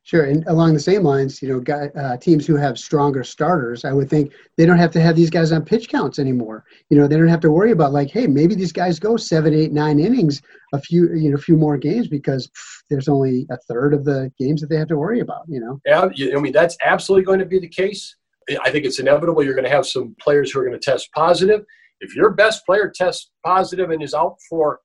Sure, 0.03 0.25
and 0.25 0.43
along 0.47 0.73
the 0.73 0.79
same 0.79 1.03
lines, 1.03 1.41
you 1.41 1.49
know, 1.49 1.59
guy, 1.59 1.87
uh, 1.95 2.17
teams 2.17 2.47
who 2.47 2.55
have 2.55 2.79
stronger 2.79 3.23
starters, 3.23 3.85
I 3.85 3.91
would 3.91 4.09
think 4.09 4.31
they 4.57 4.65
don't 4.65 4.77
have 4.77 4.91
to 4.91 5.01
have 5.01 5.15
these 5.15 5.29
guys 5.29 5.51
on 5.51 5.63
pitch 5.63 5.87
counts 5.87 6.17
anymore. 6.17 6.63
You 6.89 6.97
know, 6.97 7.07
they 7.07 7.15
don't 7.15 7.27
have 7.27 7.41
to 7.41 7.51
worry 7.51 7.71
about 7.71 7.91
like, 7.91 8.09
hey, 8.09 8.25
maybe 8.25 8.55
these 8.55 8.71
guys 8.71 8.97
go 8.97 9.17
seven, 9.17 9.53
eight, 9.53 9.71
nine 9.71 9.99
innings, 9.99 10.41
a 10.73 10.81
few, 10.81 11.13
you 11.13 11.29
know, 11.29 11.35
a 11.35 11.39
few 11.39 11.55
more 11.55 11.77
games 11.77 12.07
because 12.07 12.47
pff, 12.47 12.83
there's 12.89 13.07
only 13.07 13.45
a 13.51 13.57
third 13.67 13.93
of 13.93 14.03
the 14.03 14.31
games 14.39 14.61
that 14.61 14.67
they 14.67 14.77
have 14.77 14.87
to 14.87 14.97
worry 14.97 15.19
about. 15.19 15.43
You 15.47 15.59
know, 15.59 15.79
Yeah, 15.85 16.09
I 16.35 16.39
mean 16.39 16.53
that's 16.53 16.77
absolutely 16.83 17.25
going 17.25 17.39
to 17.39 17.45
be 17.45 17.59
the 17.59 17.67
case. 17.67 18.15
I 18.63 18.71
think 18.71 18.85
it's 18.85 18.99
inevitable. 18.99 19.43
You're 19.43 19.53
going 19.53 19.65
to 19.65 19.69
have 19.69 19.85
some 19.85 20.15
players 20.19 20.51
who 20.51 20.59
are 20.59 20.65
going 20.65 20.79
to 20.79 20.91
test 20.91 21.09
positive. 21.13 21.61
If 22.01 22.15
your 22.15 22.31
best 22.31 22.65
player 22.65 22.91
tests 22.93 23.31
positive 23.45 23.91
and 23.91 24.01
is 24.01 24.13
out 24.13 24.37
for 24.49 24.79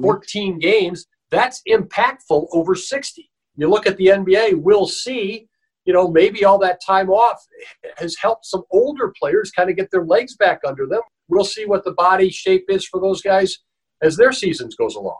14 0.00 0.58
games, 0.58 1.06
that's 1.30 1.62
impactful 1.68 2.46
over 2.52 2.74
60. 2.74 3.30
You 3.56 3.68
look 3.68 3.86
at 3.86 3.96
the 3.96 4.06
NBA, 4.06 4.60
we'll 4.60 4.86
see, 4.86 5.48
you 5.84 5.92
know, 5.92 6.08
maybe 6.08 6.44
all 6.44 6.58
that 6.58 6.80
time 6.84 7.08
off 7.08 7.40
has 7.96 8.16
helped 8.20 8.46
some 8.46 8.64
older 8.70 9.12
players 9.18 9.50
kind 9.50 9.70
of 9.70 9.76
get 9.76 9.90
their 9.90 10.04
legs 10.04 10.36
back 10.36 10.60
under 10.66 10.86
them. 10.86 11.00
We'll 11.28 11.44
see 11.44 11.64
what 11.64 11.84
the 11.84 11.92
body 11.92 12.30
shape 12.30 12.66
is 12.68 12.86
for 12.86 13.00
those 13.00 13.22
guys 13.22 13.56
as 14.02 14.16
their 14.16 14.32
seasons 14.32 14.74
goes 14.76 14.94
along. 14.94 15.18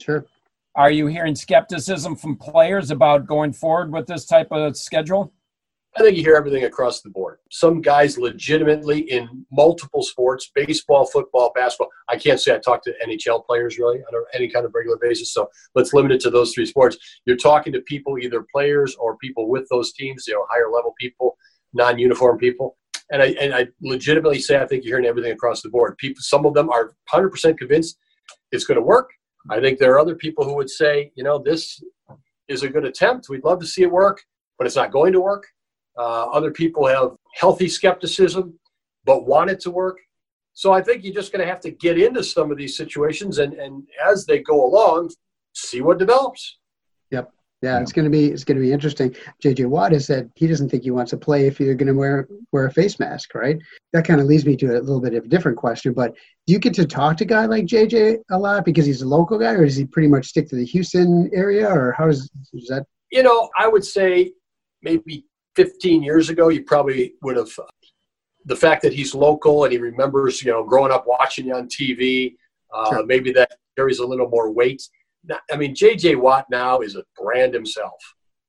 Sure. 0.00 0.26
Are 0.74 0.90
you 0.90 1.06
hearing 1.06 1.34
skepticism 1.34 2.16
from 2.16 2.36
players 2.36 2.90
about 2.90 3.26
going 3.26 3.52
forward 3.52 3.92
with 3.92 4.06
this 4.06 4.24
type 4.24 4.48
of 4.50 4.76
schedule? 4.76 5.32
I 5.96 6.00
think 6.00 6.16
you 6.16 6.22
hear 6.22 6.36
everything 6.36 6.64
across 6.64 7.02
the 7.02 7.10
board. 7.10 7.38
Some 7.50 7.82
guys 7.82 8.16
legitimately 8.16 9.00
in 9.10 9.44
multiple 9.52 10.02
sports, 10.02 10.50
baseball, 10.54 11.04
football, 11.04 11.52
basketball. 11.54 11.90
I 12.08 12.16
can't 12.16 12.40
say 12.40 12.54
I 12.54 12.58
talk 12.58 12.82
to 12.84 12.94
NHL 13.06 13.44
players 13.44 13.78
really 13.78 13.98
on 13.98 14.24
any 14.32 14.48
kind 14.48 14.64
of 14.64 14.74
regular 14.74 14.96
basis. 14.98 15.34
So 15.34 15.50
let's 15.74 15.92
limit 15.92 16.12
it 16.12 16.20
to 16.22 16.30
those 16.30 16.54
three 16.54 16.64
sports. 16.64 16.96
You're 17.26 17.36
talking 17.36 17.74
to 17.74 17.80
people, 17.82 18.18
either 18.18 18.46
players 18.50 18.94
or 18.94 19.18
people 19.18 19.50
with 19.50 19.68
those 19.70 19.92
teams, 19.92 20.26
you 20.26 20.32
know, 20.32 20.46
higher 20.50 20.70
level 20.70 20.94
people, 20.98 21.36
non-uniform 21.74 22.38
people. 22.38 22.78
And 23.10 23.20
I, 23.20 23.26
and 23.38 23.54
I 23.54 23.66
legitimately 23.82 24.40
say 24.40 24.58
I 24.58 24.66
think 24.66 24.84
you're 24.84 24.96
hearing 24.96 25.06
everything 25.06 25.32
across 25.32 25.60
the 25.60 25.68
board. 25.68 25.98
People, 25.98 26.22
some 26.22 26.46
of 26.46 26.54
them 26.54 26.70
are 26.70 26.94
100% 27.12 27.58
convinced 27.58 27.98
it's 28.50 28.64
going 28.64 28.78
to 28.78 28.82
work. 28.82 29.10
I 29.50 29.60
think 29.60 29.78
there 29.78 29.92
are 29.92 30.00
other 30.00 30.14
people 30.14 30.44
who 30.44 30.54
would 30.54 30.70
say, 30.70 31.12
you 31.16 31.24
know, 31.24 31.38
this 31.38 31.82
is 32.48 32.62
a 32.62 32.68
good 32.68 32.86
attempt. 32.86 33.28
We'd 33.28 33.44
love 33.44 33.60
to 33.60 33.66
see 33.66 33.82
it 33.82 33.90
work, 33.90 34.22
but 34.56 34.66
it's 34.66 34.76
not 34.76 34.90
going 34.90 35.12
to 35.12 35.20
work. 35.20 35.44
Uh, 35.96 36.26
other 36.30 36.50
people 36.50 36.86
have 36.86 37.10
healthy 37.34 37.68
skepticism, 37.68 38.58
but 39.04 39.26
want 39.26 39.50
it 39.50 39.60
to 39.60 39.70
work. 39.70 39.98
So 40.54 40.72
I 40.72 40.82
think 40.82 41.02
you're 41.02 41.14
just 41.14 41.32
going 41.32 41.44
to 41.44 41.50
have 41.50 41.60
to 41.60 41.70
get 41.70 41.98
into 41.98 42.22
some 42.22 42.50
of 42.50 42.58
these 42.58 42.76
situations, 42.76 43.38
and, 43.38 43.54
and 43.54 43.84
as 44.06 44.26
they 44.26 44.40
go 44.40 44.64
along, 44.64 45.10
see 45.54 45.80
what 45.80 45.98
develops. 45.98 46.58
Yep. 47.10 47.30
Yeah, 47.62 47.80
it's 47.80 47.92
going 47.92 48.06
to 48.06 48.10
be 48.10 48.26
it's 48.26 48.42
going 48.42 48.56
to 48.56 48.62
be 48.62 48.72
interesting. 48.72 49.14
JJ 49.42 49.66
Watt 49.66 49.92
has 49.92 50.06
said 50.06 50.32
he 50.34 50.48
doesn't 50.48 50.68
think 50.68 50.82
he 50.82 50.90
wants 50.90 51.10
to 51.10 51.16
play 51.16 51.46
if 51.46 51.60
you're 51.60 51.76
going 51.76 51.86
to 51.86 51.94
wear 51.94 52.26
wear 52.50 52.66
a 52.66 52.72
face 52.72 52.98
mask, 52.98 53.36
right? 53.36 53.56
That 53.92 54.04
kind 54.04 54.20
of 54.20 54.26
leads 54.26 54.44
me 54.44 54.56
to 54.56 54.78
a 54.78 54.80
little 54.80 55.00
bit 55.00 55.14
of 55.14 55.24
a 55.24 55.28
different 55.28 55.56
question. 55.56 55.92
But 55.92 56.12
do 56.46 56.52
you 56.52 56.58
get 56.58 56.74
to 56.74 56.84
talk 56.84 57.18
to 57.18 57.24
a 57.24 57.26
guy 57.26 57.46
like 57.46 57.66
JJ 57.66 58.18
a 58.32 58.38
lot 58.38 58.64
because 58.64 58.84
he's 58.84 59.02
a 59.02 59.08
local 59.08 59.38
guy, 59.38 59.52
or 59.52 59.64
does 59.64 59.76
he 59.76 59.84
pretty 59.84 60.08
much 60.08 60.26
stick 60.26 60.48
to 60.48 60.56
the 60.56 60.64
Houston 60.64 61.30
area, 61.32 61.68
or 61.68 61.92
how 61.92 62.06
does, 62.06 62.28
is 62.52 62.66
that? 62.66 62.84
You 63.12 63.22
know, 63.22 63.48
I 63.56 63.68
would 63.68 63.84
say 63.84 64.32
maybe 64.82 65.24
15 65.56 66.02
years 66.02 66.30
ago, 66.30 66.48
you 66.48 66.64
probably 66.64 67.14
would 67.22 67.36
have. 67.36 67.50
The 68.44 68.56
fact 68.56 68.82
that 68.82 68.92
he's 68.92 69.14
local 69.14 69.64
and 69.64 69.72
he 69.72 69.78
remembers, 69.78 70.42
you 70.42 70.50
know, 70.50 70.64
growing 70.64 70.90
up 70.90 71.04
watching 71.06 71.46
you 71.46 71.54
on 71.54 71.68
TV, 71.68 72.34
uh, 72.74 72.90
sure. 72.90 73.06
maybe 73.06 73.30
that 73.32 73.52
carries 73.76 74.00
a 74.00 74.06
little 74.06 74.28
more 74.28 74.50
weight 74.50 74.82
I 75.52 75.56
mean, 75.56 75.74
J.J. 75.74 76.16
Watt 76.16 76.46
now 76.50 76.80
is 76.80 76.96
a 76.96 77.04
brand 77.16 77.54
himself, 77.54 77.94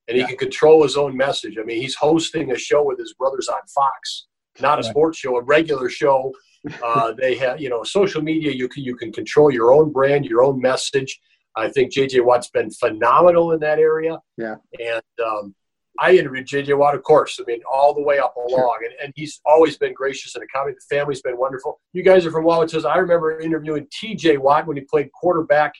and 0.07 0.15
he 0.15 0.21
yeah. 0.21 0.27
can 0.27 0.37
control 0.37 0.83
his 0.83 0.97
own 0.97 1.15
message. 1.15 1.57
I 1.59 1.63
mean, 1.63 1.81
he's 1.81 1.95
hosting 1.95 2.51
a 2.51 2.57
show 2.57 2.83
with 2.83 2.99
his 2.99 3.13
brothers 3.13 3.47
on 3.47 3.59
Fox, 3.73 4.27
not 4.59 4.79
a 4.79 4.83
sports 4.83 5.19
show, 5.19 5.37
a 5.37 5.43
regular 5.43 5.89
show. 5.89 6.31
Uh, 6.81 7.11
they 7.19 7.35
have, 7.35 7.59
you 7.59 7.67
know, 7.67 7.83
social 7.83 8.21
media. 8.21 8.49
You 8.49 8.69
can 8.69 8.85
you 8.85 8.95
can 8.95 9.11
control 9.11 9.51
your 9.51 9.73
own 9.73 9.91
brand, 9.91 10.23
your 10.25 10.41
own 10.41 10.61
message. 10.61 11.19
I 11.57 11.67
think 11.67 11.91
J.J. 11.91 12.21
Watt's 12.21 12.49
been 12.51 12.71
phenomenal 12.71 13.51
in 13.51 13.59
that 13.59 13.79
area. 13.79 14.17
Yeah, 14.37 14.55
and 14.79 15.03
um, 15.21 15.53
I 15.99 16.15
interviewed 16.15 16.47
J.J. 16.47 16.73
Watt, 16.73 16.95
of 16.95 17.03
course. 17.03 17.39
I 17.39 17.43
mean, 17.45 17.61
all 17.71 17.93
the 17.93 18.01
way 18.01 18.17
up 18.17 18.35
along, 18.35 18.49
sure. 18.49 18.79
and, 18.83 18.93
and 19.03 19.13
he's 19.15 19.39
always 19.45 19.77
been 19.77 19.93
gracious 19.93 20.33
and 20.35 20.43
accommodating. 20.43 20.79
The 20.89 20.95
family's 20.95 21.21
been 21.21 21.37
wonderful. 21.37 21.79
You 21.93 22.03
guys 22.03 22.25
are 22.25 22.31
from 22.31 22.45
Wauwatosa. 22.45 22.85
I 22.85 22.97
remember 22.97 23.39
interviewing 23.39 23.87
T.J. 23.91 24.37
Watt 24.37 24.65
when 24.65 24.77
he 24.77 24.83
played 24.83 25.11
quarterback 25.11 25.73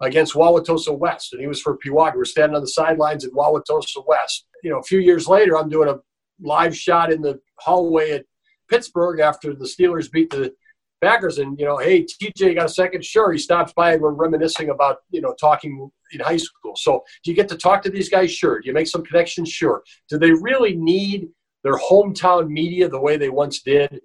against 0.00 0.34
Wauwatosa 0.34 0.96
West, 0.96 1.32
and 1.32 1.40
he 1.40 1.46
was 1.46 1.60
for 1.60 1.76
Pewaukee. 1.76 2.16
We're 2.16 2.24
standing 2.24 2.56
on 2.56 2.62
the 2.62 2.68
sidelines 2.68 3.24
at 3.24 3.32
Wauwatosa 3.32 4.06
West. 4.06 4.46
You 4.62 4.70
know, 4.70 4.78
a 4.78 4.82
few 4.82 5.00
years 5.00 5.26
later, 5.28 5.56
I'm 5.58 5.68
doing 5.68 5.88
a 5.88 5.98
live 6.40 6.76
shot 6.76 7.12
in 7.12 7.20
the 7.20 7.40
hallway 7.58 8.12
at 8.12 8.24
Pittsburgh 8.70 9.20
after 9.20 9.54
the 9.54 9.64
Steelers 9.64 10.10
beat 10.10 10.30
the 10.30 10.52
Packers, 11.00 11.38
and 11.38 11.58
you 11.58 11.64
know, 11.64 11.78
hey, 11.78 12.04
TJ, 12.04 12.54
got 12.54 12.66
a 12.66 12.68
second? 12.68 13.04
Sure. 13.04 13.32
He 13.32 13.38
stops 13.38 13.72
by, 13.72 13.92
and 13.92 14.02
we're 14.02 14.12
reminiscing 14.12 14.70
about 14.70 14.98
you 15.10 15.20
know 15.20 15.34
talking 15.40 15.90
in 16.12 16.20
high 16.20 16.36
school. 16.36 16.74
So, 16.76 17.04
do 17.24 17.30
you 17.30 17.36
get 17.36 17.48
to 17.48 17.56
talk 17.56 17.82
to 17.82 17.90
these 17.90 18.08
guys? 18.08 18.32
Sure. 18.32 18.60
Do 18.60 18.66
you 18.66 18.74
make 18.74 18.88
some 18.88 19.04
connections? 19.04 19.50
Sure. 19.50 19.82
Do 20.08 20.18
they 20.18 20.32
really 20.32 20.76
need 20.76 21.28
their 21.64 21.76
hometown 21.76 22.48
media 22.48 22.88
the 22.88 23.00
way 23.00 23.16
they 23.16 23.30
once 23.30 23.62
did? 23.62 24.00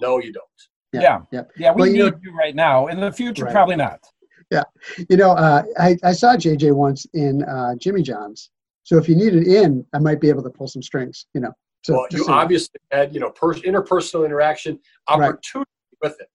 No, 0.00 0.18
you 0.18 0.32
don't. 0.32 0.44
Yeah, 0.92 1.00
yeah, 1.00 1.18
yeah. 1.30 1.42
yeah 1.56 1.72
we 1.72 1.82
well, 1.82 1.90
need 1.90 1.98
you, 1.98 2.10
know, 2.10 2.18
you 2.22 2.36
right 2.36 2.54
now. 2.54 2.88
In 2.88 3.00
the 3.00 3.12
future, 3.12 3.44
right. 3.44 3.52
probably 3.52 3.76
not 3.76 4.00
yeah. 4.50 4.64
You 5.08 5.16
know, 5.16 5.30
uh, 5.32 5.62
I, 5.78 5.96
I 6.02 6.12
saw 6.12 6.36
JJ 6.36 6.74
once 6.74 7.06
in 7.14 7.44
uh, 7.44 7.74
Jimmy 7.76 8.02
John's. 8.02 8.50
So 8.82 8.98
if 8.98 9.08
you 9.08 9.14
need 9.14 9.34
an 9.34 9.46
in, 9.46 9.86
I 9.92 9.98
might 9.98 10.20
be 10.20 10.28
able 10.28 10.42
to 10.42 10.50
pull 10.50 10.66
some 10.66 10.82
strings, 10.82 11.26
you 11.34 11.40
know. 11.40 11.52
So 11.82 11.94
well, 11.94 12.06
you 12.10 12.26
obviously 12.28 12.80
had, 12.90 13.14
you 13.14 13.20
know, 13.20 13.30
pers- 13.30 13.62
interpersonal 13.62 14.26
interaction, 14.26 14.78
opportunity 15.08 15.58
right. 15.58 15.66
With 16.02 16.16
it. 16.20 16.28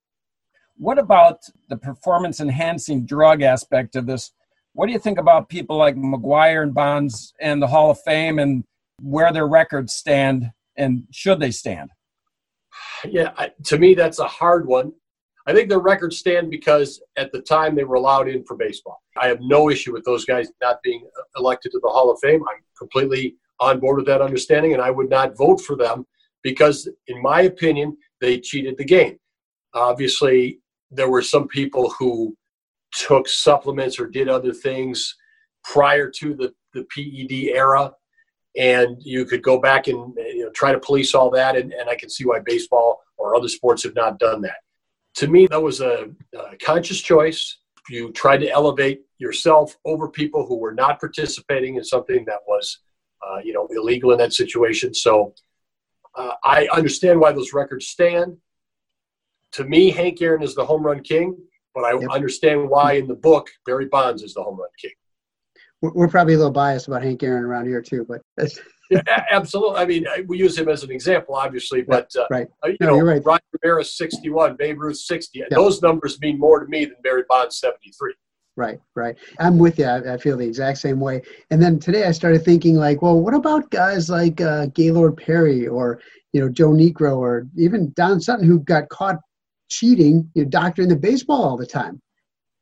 What 0.77 0.99
about 0.99 1.39
the 1.69 1.77
performance 1.77 2.39
enhancing 2.39 3.05
drug 3.05 3.41
aspect 3.41 3.95
of 3.95 4.05
this? 4.05 4.31
What 4.73 4.87
do 4.87 4.91
you 4.91 4.99
think 4.99 5.17
about 5.17 5.47
people 5.47 5.77
like 5.77 5.95
McGwire 5.95 6.63
and 6.63 6.73
Bonds 6.73 7.33
and 7.39 7.61
the 7.61 7.67
Hall 7.67 7.91
of 7.91 7.99
Fame 8.01 8.39
and 8.39 8.63
where 9.01 9.31
their 9.31 9.47
records 9.47 9.93
stand 9.93 10.51
and 10.75 11.03
should 11.11 11.39
they 11.39 11.51
stand? 11.51 11.91
Yeah, 13.05 13.31
to 13.63 13.77
me, 13.77 13.93
that's 13.93 14.19
a 14.19 14.27
hard 14.27 14.67
one. 14.67 14.91
I 15.47 15.53
think 15.53 15.69
their 15.69 15.79
records 15.79 16.17
stand 16.17 16.49
because 16.49 17.01
at 17.17 17.31
the 17.31 17.41
time 17.41 17.75
they 17.75 17.83
were 17.83 17.95
allowed 17.95 18.27
in 18.27 18.43
for 18.43 18.57
baseball. 18.57 19.01
I 19.15 19.27
have 19.27 19.39
no 19.41 19.69
issue 19.69 19.93
with 19.93 20.03
those 20.03 20.25
guys 20.25 20.49
not 20.61 20.81
being 20.83 21.07
elected 21.37 21.71
to 21.73 21.79
the 21.81 21.89
Hall 21.89 22.11
of 22.11 22.19
Fame. 22.19 22.41
I'm 22.49 22.63
completely 22.77 23.35
on 23.59 23.79
board 23.79 23.97
with 23.97 24.07
that 24.07 24.21
understanding, 24.21 24.73
and 24.73 24.81
I 24.81 24.91
would 24.91 25.09
not 25.09 25.37
vote 25.37 25.61
for 25.61 25.75
them 25.75 26.05
because, 26.41 26.89
in 27.07 27.21
my 27.21 27.41
opinion, 27.41 27.95
they 28.19 28.39
cheated 28.39 28.77
the 28.77 28.83
game. 28.83 29.17
Obviously, 29.75 30.59
there 30.91 31.09
were 31.09 31.21
some 31.21 31.47
people 31.47 31.89
who 31.91 32.35
took 32.93 33.27
supplements 33.27 33.99
or 33.99 34.07
did 34.07 34.29
other 34.29 34.53
things 34.53 35.15
prior 35.63 36.09
to 36.09 36.33
the, 36.33 36.53
the 36.73 36.85
PED 36.95 37.55
era, 37.55 37.91
and 38.57 38.97
you 39.01 39.25
could 39.25 39.43
go 39.43 39.59
back 39.59 39.87
and 39.87 40.15
you 40.17 40.45
know, 40.45 40.51
try 40.51 40.71
to 40.71 40.79
police 40.79 41.13
all 41.13 41.29
that, 41.29 41.55
and, 41.55 41.73
and 41.73 41.89
I 41.89 41.95
can 41.95 42.09
see 42.09 42.25
why 42.25 42.39
baseball 42.39 43.01
or 43.17 43.35
other 43.35 43.49
sports 43.49 43.83
have 43.83 43.95
not 43.95 44.17
done 44.17 44.41
that 44.41 44.57
to 45.15 45.27
me, 45.27 45.47
that 45.47 45.61
was 45.61 45.81
a, 45.81 46.09
a 46.33 46.57
conscious 46.61 47.01
choice. 47.01 47.57
You 47.89 48.11
tried 48.11 48.39
to 48.39 48.49
elevate 48.49 49.01
yourself 49.17 49.77
over 49.85 50.09
people 50.09 50.45
who 50.45 50.57
were 50.57 50.73
not 50.73 50.99
participating 50.99 51.75
in 51.75 51.83
something 51.83 52.25
that 52.25 52.39
was, 52.47 52.79
uh, 53.25 53.39
you 53.43 53.53
know, 53.53 53.67
illegal 53.71 54.11
in 54.11 54.17
that 54.17 54.33
situation. 54.33 54.93
So 54.93 55.33
uh, 56.15 56.33
I 56.43 56.67
understand 56.73 57.19
why 57.19 57.31
those 57.31 57.53
records 57.53 57.87
stand. 57.87 58.37
To 59.55 59.63
me, 59.63 59.89
Hank 59.89 60.21
Aaron 60.21 60.43
is 60.43 60.53
the 60.53 60.65
home 60.65 60.83
run 60.83 61.01
king, 61.01 61.37
but 61.73 61.85
I 61.85 61.97
yep. 61.97 62.09
understand 62.11 62.69
why 62.69 62.93
in 62.93 63.07
the 63.07 63.15
book 63.15 63.49
Barry 63.65 63.85
Bonds 63.85 64.21
is 64.21 64.33
the 64.33 64.43
home 64.43 64.57
run 64.57 64.69
king. 64.77 64.91
We're 65.81 66.09
probably 66.09 66.33
a 66.33 66.37
little 66.37 66.51
biased 66.51 66.87
about 66.87 67.03
Hank 67.03 67.23
Aaron 67.23 67.45
around 67.45 67.67
here 67.67 67.81
too, 67.81 68.05
but 68.07 68.21
yeah, 68.89 69.01
absolutely. 69.31 69.77
I 69.77 69.85
mean, 69.85 70.05
we 70.27 70.37
use 70.37 70.57
him 70.57 70.67
as 70.67 70.83
an 70.83 70.91
example, 70.91 71.35
obviously, 71.35 71.83
but 71.83 72.13
uh, 72.17 72.25
right. 72.29 72.47
Uh, 72.65 72.69
you 72.69 72.77
no, 72.81 72.97
know, 72.97 72.99
right. 72.99 73.21
Roger 73.23 73.43
Maris 73.63 73.97
61, 73.97 74.57
Babe 74.57 74.79
Ruth 74.79 74.97
60. 74.97 75.39
Yeah. 75.39 75.45
Those 75.51 75.81
numbers 75.81 76.19
mean 76.19 76.37
more 76.37 76.59
to 76.59 76.67
me 76.67 76.83
than 76.83 76.95
Barry 77.01 77.23
Bonds 77.29 77.57
73. 77.59 78.13
Right, 78.57 78.79
right. 78.95 79.15
I'm 79.39 79.57
with 79.57 79.79
you. 79.79 79.85
I, 79.85 80.13
I, 80.13 80.17
feel 80.17 80.37
the 80.37 80.47
exact 80.47 80.77
same 80.79 80.99
way. 80.99 81.21
And 81.51 81.61
then 81.61 81.77
today 81.77 82.05
I 82.05 82.11
started 82.11 82.43
thinking, 82.43 82.75
like, 82.75 83.01
well, 83.01 83.19
what 83.19 83.33
about 83.33 83.69
guys 83.69 84.09
like 84.09 84.39
uh, 84.39 84.67
Gaylord 84.67 85.17
Perry 85.17 85.67
or 85.67 85.99
you 86.31 86.41
know 86.41 86.49
Joe 86.49 86.71
Niekro 86.71 87.17
or 87.17 87.47
even 87.57 87.91
Don 87.95 88.19
Sutton 88.19 88.45
who 88.45 88.59
got 88.59 88.87
caught 88.89 89.19
cheating, 89.69 90.29
you 90.35 90.43
know, 90.43 90.49
doctoring 90.49 90.89
the 90.89 90.95
baseball 90.95 91.43
all 91.43 91.57
the 91.57 91.65
time? 91.65 92.01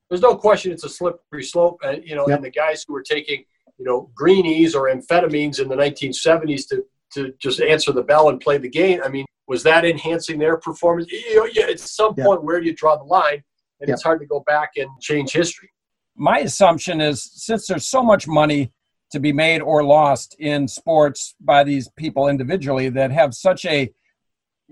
There's 0.10 0.22
no 0.22 0.36
question 0.36 0.72
it's 0.72 0.84
a 0.84 0.90
slippery 0.90 1.44
slope, 1.44 1.80
and 1.84 2.04
you 2.06 2.16
know, 2.16 2.28
yep. 2.28 2.38
and 2.38 2.46
the 2.46 2.52
guys 2.52 2.84
who 2.88 2.94
were 2.94 3.04
taking 3.04 3.46
you 3.78 3.86
know, 3.86 4.10
greenies 4.16 4.76
or 4.76 4.94
amphetamines 4.94 5.60
in 5.60 5.68
the 5.68 5.76
1970s 5.76 6.68
to, 6.70 6.86
to 7.14 7.34
just 7.40 7.62
answer 7.62 7.92
the 7.92 8.04
bell 8.04 8.30
and 8.30 8.40
play 8.40 8.58
the 8.58 8.70
game. 8.70 9.02
I 9.04 9.10
mean, 9.10 9.26
was 9.48 9.64
that 9.64 9.86
enhancing 9.86 10.40
their 10.40 10.58
performance? 10.58 11.12
You 11.12 11.36
know, 11.36 11.50
yeah, 11.52 11.66
at 11.66 11.80
some 11.80 12.14
yeah. 12.18 12.26
point, 12.26 12.44
where 12.44 12.60
do 12.60 12.66
you 12.68 12.76
draw 12.76 12.96
the 12.96 13.04
line? 13.04 13.44
And 13.80 13.88
yeah. 13.88 13.94
it's 13.94 14.04
hard 14.04 14.20
to 14.22 14.26
go 14.26 14.42
back 14.42 14.72
and 14.78 14.90
change 15.02 15.34
history. 15.34 15.70
My 16.16 16.40
assumption 16.40 17.02
is 17.02 17.30
since 17.34 17.68
there's 17.68 17.88
so 17.88 18.04
much 18.04 18.28
money 18.28 18.72
to 19.12 19.20
be 19.20 19.34
made 19.34 19.62
or 19.62 19.84
lost 19.84 20.36
in 20.40 20.68
sports 20.68 21.36
by 21.40 21.64
these 21.64 21.90
people 21.98 22.28
individually 22.28 22.90
that 22.90 23.12
have 23.12 23.34
such 23.34 23.66
a 23.66 23.92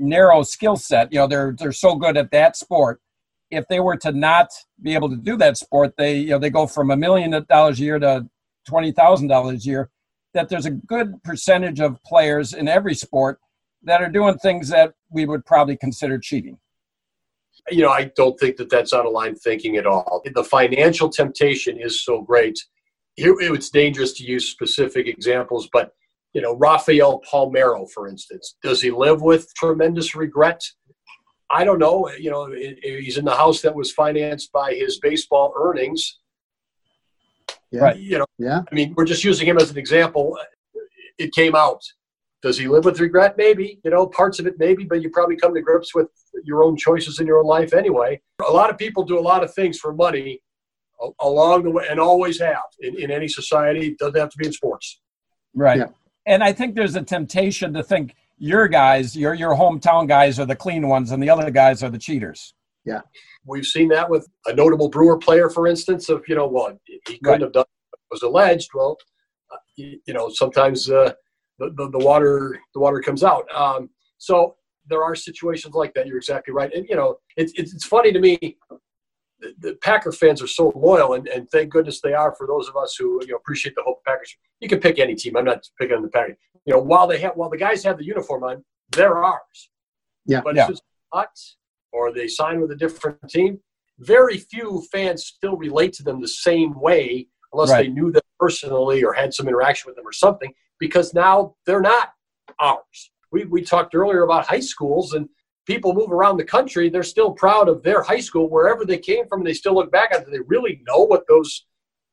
narrow 0.02 0.44
skill 0.44 0.76
set, 0.76 1.12
you 1.14 1.20
know, 1.20 1.28
they're 1.28 1.56
they're 1.58 1.72
so 1.72 1.96
good 1.96 2.18
at 2.18 2.32
that 2.32 2.58
sport. 2.58 3.00
If 3.50 3.68
they 3.70 3.80
were 3.80 3.98
to 3.98 4.12
not 4.12 4.50
be 4.82 4.94
able 4.94 5.10
to 5.10 5.18
do 5.18 5.38
that 5.38 5.58
sport, 5.58 5.94
they 5.98 6.18
you 6.18 6.30
know 6.30 6.40
they 6.40 6.50
go 6.50 6.68
from 6.68 6.92
a 6.92 6.98
million 6.98 7.46
dollars 7.50 7.80
a 7.80 7.84
year 7.84 8.00
to 8.00 8.28
$20,000 8.70 9.54
a 9.54 9.58
year, 9.58 9.90
that 10.34 10.50
there's 10.50 10.66
a 10.66 10.72
good 10.72 11.22
percentage 11.24 11.80
of 11.80 12.02
players 12.04 12.54
in 12.54 12.68
every 12.68 12.96
sport 12.96 13.40
that 13.84 14.02
are 14.02 14.10
doing 14.10 14.38
things 14.38 14.70
that 14.70 14.94
we 15.10 15.26
would 15.26 15.46
probably 15.46 15.76
consider 15.76 16.18
cheating. 16.20 16.58
You 17.70 17.84
know, 17.84 17.90
I 17.90 18.12
don't 18.16 18.40
think 18.40 18.58
that 18.58 18.70
that's 18.70 18.94
out 18.94 19.06
of 19.06 19.12
line 19.12 19.36
thinking 19.36 19.78
at 19.78 19.86
all. 19.86 20.22
The 20.34 20.44
financial 20.44 21.10
temptation 21.10 21.80
is 21.80 22.04
so 22.04 22.22
great. 22.22 22.60
It's 23.18 23.70
dangerous 23.70 24.14
to 24.14 24.24
use 24.24 24.50
specific 24.50 25.08
examples, 25.08 25.70
but 25.72 25.92
you 26.34 26.42
know, 26.42 26.56
Rafael 26.56 27.22
Palmeiro, 27.30 27.90
for 27.92 28.08
instance, 28.08 28.56
does 28.64 28.82
he 28.82 28.92
live 28.92 29.22
with 29.22 29.54
tremendous 29.56 30.16
regret? 30.16 30.62
I 31.50 31.64
don't 31.66 31.80
know. 31.80 32.10
You 32.12 32.32
know, 32.32 32.52
he's 32.52 33.18
in 33.18 33.26
the 33.26 33.36
house 33.36 33.62
that 33.62 33.76
was 33.76 33.92
financed 33.92 34.52
by 34.52 34.74
his 34.74 35.00
baseball 35.00 35.54
earnings. 35.60 36.20
Yeah. 37.72 37.82
Right. 37.82 37.98
You 37.98 38.20
know, 38.20 38.26
yeah. 38.38 38.62
I 38.70 38.76
mean, 38.76 38.94
we're 38.96 39.06
just 39.06 39.24
using 39.24 39.48
him 39.48 39.58
as 39.58 39.72
an 39.72 39.78
example. 39.78 40.38
It 41.18 41.34
came 41.34 41.56
out. 41.56 41.82
Does 42.42 42.58
he 42.58 42.68
live 42.68 42.86
with 42.86 43.00
regret? 43.00 43.36
Maybe. 43.38 43.80
You 43.84 43.92
know, 43.92 44.08
parts 44.08 44.40
of 44.40 44.48
it 44.48 44.56
maybe, 44.58 44.86
but 44.86 45.02
you 45.02 45.10
probably 45.10 45.36
come 45.36 45.54
to 45.54 45.62
grips 45.62 45.94
with 45.94 46.08
your 46.44 46.64
own 46.64 46.76
choices 46.76 47.20
in 47.20 47.28
your 47.28 47.40
own 47.40 47.46
life 47.46 47.74
anyway. 47.74 48.20
A 48.48 48.52
lot 48.52 48.70
of 48.70 48.78
people 48.78 49.04
do 49.04 49.20
a 49.20 49.22
lot 49.22 49.44
of 49.44 49.54
things 49.54 49.78
for 49.78 49.94
money 49.94 50.42
along 51.20 51.64
the 51.64 51.72
way 51.72 51.86
and 51.90 52.00
always 52.00 52.40
have 52.40 52.64
in, 52.80 52.98
in 53.00 53.12
any 53.12 53.28
society. 53.28 53.90
It 53.90 53.98
doesn't 54.00 54.20
have 54.20 54.30
to 54.30 54.38
be 54.38 54.48
in 54.48 54.54
sports. 54.54 55.02
Right. 55.54 55.80
Yeah. 55.80 55.88
And 56.26 56.44
I 56.44 56.54
think 56.54 56.76
there's 56.76 56.96
a 56.96 57.02
temptation 57.02 57.74
to 57.74 57.84
think 57.84 58.16
your 58.38 58.68
guys, 58.68 59.16
your 59.16 59.34
your 59.34 59.56
hometown 59.56 60.08
guys 60.08 60.40
are 60.40 60.46
the 60.46 60.56
clean 60.56 60.88
ones 60.88 61.12
and 61.12 61.22
the 61.22 61.30
other 61.30 61.52
guys 61.52 61.84
are 61.84 61.90
the 61.90 61.98
cheaters. 61.98 62.54
Yeah. 62.86 63.02
We've 63.46 63.66
seen 63.66 63.88
that 63.90 64.10
with 64.10 64.28
a 64.46 64.54
notable 64.54 64.90
Brewer 64.90 65.18
player, 65.18 65.50
for 65.50 65.68
instance, 65.68 66.10
of, 66.10 66.24
you 66.28 66.36
know, 66.36 66.48
well, 66.48 66.78
he 66.86 67.00
couldn't 67.20 67.26
right. 67.26 67.42
have 67.42 67.54
done 67.54 67.66
what 67.90 68.00
was 68.12 68.22
alleged. 68.24 68.70
Well, 68.74 68.98
uh, 69.52 69.58
you, 69.76 70.00
you, 70.06 70.14
know, 70.14 70.30
sometimes 70.30 70.90
uh, 70.90 71.14
the, 71.60 71.72
the, 71.76 71.90
the 71.92 72.00
water 72.00 72.60
the 72.74 72.80
water 72.80 73.02
comes 73.02 73.24
out. 73.24 73.46
Um, 73.54 73.90
so 74.18 74.56
there 74.88 75.04
are 75.04 75.16
situations 75.16 75.74
like 75.74 75.94
that. 75.94 76.08
You're 76.08 76.18
exactly 76.18 76.54
right. 76.54 76.72
And 76.74 76.86
you 76.88 76.96
know, 76.96 77.18
it's 77.38 77.54
it's, 77.56 77.74
it's 77.74 77.86
funny 77.86 78.12
to 78.12 78.20
me. 78.20 78.58
The, 79.42 79.54
the 79.60 79.74
Packer 79.82 80.12
fans 80.12 80.42
are 80.42 80.48
so 80.48 80.72
loyal, 80.76 81.14
and, 81.14 81.28
and 81.28 81.50
thank 81.50 81.72
goodness 81.72 82.00
they 82.00 82.14
are 82.14 82.34
for 82.36 82.46
those 82.48 82.70
of 82.70 82.76
us 82.76 82.96
who 82.98 83.20
you 83.26 83.32
know 83.32 83.38
appreciate 83.38 83.76
the 83.76 83.84
Hope 83.84 84.04
Packers. 84.06 84.36
You 84.60 84.70
can 84.70 84.80
pick 84.80 85.00
any 85.00 85.16
team. 85.16 85.36
I'm 85.36 85.46
not 85.46 85.68
picking 85.80 85.96
on 85.98 86.04
the 86.04 86.10
Packers. 86.10 86.38
You 86.66 86.74
know, 86.74 86.80
while 86.80 87.08
they 87.08 87.20
have 87.20 87.34
while 87.36 87.50
the 87.50 87.58
guys 87.58 87.84
have 87.84 87.98
the 87.98 88.06
uniform 88.06 88.44
on, 88.44 88.64
they're 88.92 89.18
ours. 89.18 89.70
Yeah. 90.26 90.42
But 90.44 90.56
Yeah. 90.56 90.68
it's 90.70 90.80
just 90.80 90.84
or 91.92 92.14
they 92.14 92.28
sign 92.28 92.62
with 92.62 92.72
a 92.72 92.76
different 92.76 93.18
team. 93.30 93.60
Very 94.00 94.38
few 94.38 94.84
fans 94.92 95.26
still 95.26 95.58
relate 95.58 95.94
to 95.94 96.04
them 96.04 96.22
the 96.22 96.28
same 96.28 96.80
way 96.80 97.28
unless 97.54 97.70
Right. 97.72 97.84
they 97.84 97.90
knew 97.90 98.12
them 98.12 98.22
personally 98.40 99.04
or 99.04 99.14
had 99.14 99.34
some 99.34 99.48
interaction 99.48 99.90
with 99.90 99.96
them 99.98 100.08
or 100.08 100.14
something, 100.14 100.54
because 100.80 101.14
now 101.14 101.56
they're 101.66 101.82
not 101.82 102.14
ours. 102.60 103.12
We, 103.32 103.46
we 103.46 103.62
talked 103.62 103.94
earlier 103.94 104.24
about 104.24 104.48
high 104.48 104.62
schools 104.62 105.14
and 105.14 105.28
people 105.72 105.94
move 105.94 106.12
around 106.12 106.38
the 106.38 106.44
country. 106.44 106.90
They're 106.90 107.04
still 107.04 107.32
proud 107.32 107.70
of 107.70 107.82
their 107.82 108.02
high 108.02 108.20
school, 108.20 108.50
wherever 108.50 108.86
they 108.86 108.98
came 108.98 109.26
from. 109.28 109.40
And 109.40 109.48
they 109.48 109.54
still 109.54 109.76
look 109.76 109.92
back 109.92 110.14
at 110.14 110.22
it. 110.22 110.32
They 110.32 110.40
really 110.46 110.82
know 110.88 111.04
what 111.04 111.24
those 111.28 111.66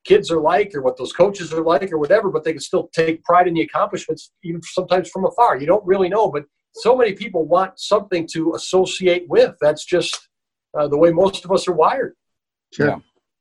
kids 0.05 0.31
are 0.31 0.41
like 0.41 0.75
or 0.75 0.81
what 0.81 0.97
those 0.97 1.13
coaches 1.13 1.53
are 1.53 1.63
like 1.63 1.93
or 1.93 1.99
whatever, 1.99 2.31
but 2.31 2.45
they 2.45 2.53
can 2.53 2.61
still 2.61 2.89
take 2.95 3.23
pride 3.25 3.49
in 3.49 3.55
the 3.55 3.63
accomplishments, 3.63 4.31
even 4.45 4.63
sometimes 4.63 5.11
from 5.11 5.25
afar. 5.25 5.59
You 5.59 5.67
don't 5.67 5.85
really 5.85 6.09
know, 6.09 6.31
but 6.31 6.45
so 6.75 6.97
many 6.97 7.15
people 7.15 7.47
want 7.47 7.79
something 7.81 8.29
to 8.35 8.55
associate 8.55 9.29
with. 9.29 9.57
That's 9.61 9.85
just 9.85 10.29
uh, 10.79 10.87
the 10.87 10.97
way 10.97 11.11
most 11.11 11.45
of 11.45 11.51
us 11.51 11.67
are 11.67 11.73
wired. 11.73 12.15
Sure. 12.73 12.87
Yeah. 12.87 12.99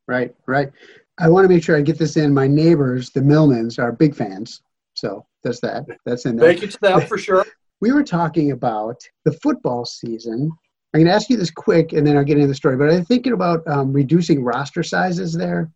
Right, 0.08 0.34
right. 0.48 0.72
I 1.20 1.30
want 1.30 1.46
to 1.46 1.50
make 1.50 1.64
sure 1.64 1.78
I 1.78 1.82
get 1.82 2.00
this 2.00 2.18
in. 2.18 2.34
My 2.34 2.48
neighbors, 2.48 3.12
the 3.12 3.20
Millmans, 3.20 3.78
are 3.78 3.92
big 3.92 4.16
fans. 4.16 4.62
So 4.94 5.26
that's 5.44 5.60
that. 5.62 5.86
That's 6.06 6.26
in 6.26 6.38
there. 6.38 6.50
Thank 6.50 6.62
you 6.62 6.68
to 6.70 6.80
them 6.80 7.02
for 7.02 7.18
sure. 7.18 7.46
We 7.80 7.92
were 7.92 8.04
talking 8.04 8.52
about 8.52 9.02
the 9.26 9.34
football 9.34 9.86
season. 9.86 10.52
I'm 10.94 11.02
going 11.02 11.08
to 11.08 11.14
ask 11.14 11.30
you 11.30 11.38
this 11.38 11.52
quick 11.52 11.94
and 11.94 12.06
then 12.06 12.18
I'll 12.18 12.24
get 12.24 12.38
into 12.38 12.48
the 12.48 12.56
story. 12.56 12.78
But 12.78 12.92
I'm 12.92 13.06
thinking 13.06 13.34
about 13.34 13.68
um, 13.68 13.94
reducing 13.94 14.44
roster 14.44 14.84
sizes 14.84 15.34
there. 15.34 15.70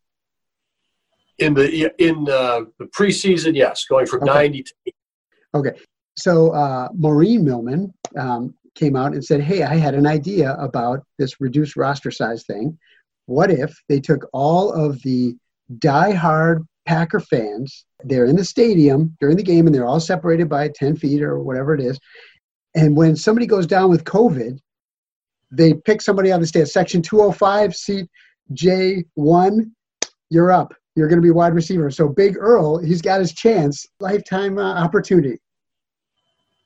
In 1.38 1.54
the 1.54 1.92
in 1.98 2.28
uh, 2.30 2.62
the 2.78 2.86
preseason, 2.86 3.56
yes, 3.56 3.86
going 3.86 4.06
from 4.06 4.24
Okay. 4.24 4.34
90 4.34 4.64
to 4.64 4.74
Okay. 5.56 5.72
So 6.18 6.52
uh, 6.52 6.90
Maureen 6.94 7.44
Millman 7.44 7.94
um, 8.18 8.54
came 8.76 8.96
out 8.96 9.14
and 9.14 9.24
said, 9.24 9.42
Hey, 9.42 9.64
I 9.64 9.76
had 9.76 9.96
an 9.96 10.08
idea 10.08 10.56
about 10.56 11.04
this 11.18 11.42
reduced 11.42 11.76
roster 11.76 12.12
size 12.12 12.44
thing. 12.46 12.78
What 13.26 13.52
if 13.52 13.76
they 13.90 14.00
took 14.00 14.28
all 14.34 14.72
of 14.72 15.02
the 15.04 15.36
die-hard 15.80 16.66
Packer 16.86 17.20
fans, 17.20 17.86
they're 18.04 18.26
in 18.26 18.36
the 18.36 18.46
stadium 18.46 19.16
during 19.20 19.38
the 19.38 19.44
game 19.44 19.66
and 19.68 19.76
they're 19.76 19.86
all 19.86 20.00
separated 20.00 20.50
by 20.50 20.70
10 20.70 20.96
feet 20.96 21.22
or 21.22 21.40
whatever 21.40 21.74
it 21.74 21.82
is. 21.82 22.00
And 22.76 22.96
when 22.96 23.16
somebody 23.16 23.46
goes 23.46 23.68
down 23.68 23.90
with 23.90 24.04
COVID, 24.06 24.60
they 25.52 25.74
pick 25.74 26.02
somebody 26.02 26.32
on 26.32 26.40
the 26.40 26.48
stage, 26.48 26.70
section 26.70 27.02
205, 27.02 27.76
seat 27.76 28.08
J1, 28.54 29.72
you're 30.30 30.52
up. 30.52 30.74
You're 30.96 31.08
going 31.08 31.22
to 31.22 31.26
be 31.26 31.32
wide 31.32 31.54
receiver. 31.54 31.90
So 31.90 32.10
Big 32.10 32.38
Earl, 32.38 32.78
he's 32.80 33.02
got 33.02 33.20
his 33.20 33.34
chance, 33.34 33.86
lifetime 34.00 34.58
uh, 34.58 34.74
opportunity. 34.76 35.40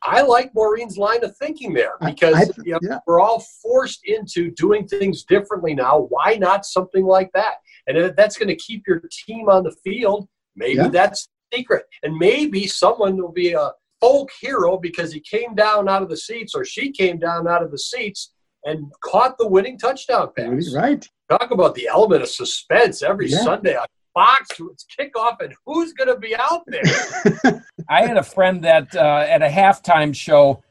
I 0.07 0.21
like 0.21 0.51
Maureen's 0.53 0.97
line 0.97 1.23
of 1.23 1.35
thinking 1.37 1.73
there 1.73 1.93
I- 2.01 2.11
because 2.11 2.35
I- 2.35 2.61
you 2.63 2.73
know, 2.73 2.79
yeah. 2.81 2.99
we're 3.07 3.19
all 3.19 3.43
forced 3.61 4.01
into 4.05 4.51
doing 4.51 4.87
things 4.87 5.23
differently 5.23 5.73
now. 5.73 6.07
Why 6.09 6.35
not 6.39 6.65
something 6.65 7.05
like 7.05 7.31
that? 7.33 7.55
And 7.87 7.97
if 7.97 8.15
that's 8.15 8.37
going 8.37 8.49
to 8.49 8.55
keep 8.55 8.83
your 8.87 9.01
team 9.11 9.49
on 9.49 9.63
the 9.63 9.75
field, 9.83 10.27
maybe 10.55 10.75
Yeah. 10.75 10.87
that's 10.89 11.27
the 11.51 11.57
secret. 11.57 11.85
And 12.03 12.15
maybe 12.17 12.67
someone 12.67 13.17
will 13.17 13.31
be 13.31 13.53
a 13.53 13.71
folk 14.01 14.29
hero 14.41 14.77
because 14.77 15.11
he 15.13 15.19
came 15.19 15.55
down 15.55 15.87
out 15.89 16.01
of 16.01 16.09
the 16.09 16.17
seats 16.17 16.53
or 16.55 16.65
she 16.65 16.91
came 16.91 17.17
down 17.19 17.47
out 17.47 17.63
of 17.63 17.71
the 17.71 17.79
seats 17.79 18.33
and 18.65 18.91
caught 19.01 19.37
the 19.37 19.47
winning 19.47 19.77
touchdown 19.77 20.29
pass. 20.35 20.73
Right. 20.73 21.07
Talk 21.29 21.51
about 21.51 21.75
the 21.75 21.87
element 21.87 22.21
of 22.23 22.29
suspense 22.29 23.01
every 23.03 23.29
Yeah. 23.29 23.39
Sunday 23.43 23.75
on 23.75 23.85
Fox. 24.13 24.47
It's 24.71 24.85
kickoff, 24.97 25.41
and 25.41 25.53
who's 25.65 25.91
going 25.93 26.07
to 26.07 26.17
be 26.17 26.35
out 26.35 26.61
there? 26.67 27.63
I 27.89 28.05
had 28.05 28.17
a 28.17 28.23
friend 28.23 28.63
that 28.63 28.95
uh, 28.95 29.25
at 29.27 29.41
a 29.41 29.47
halftime 29.47 30.15
show 30.15 30.63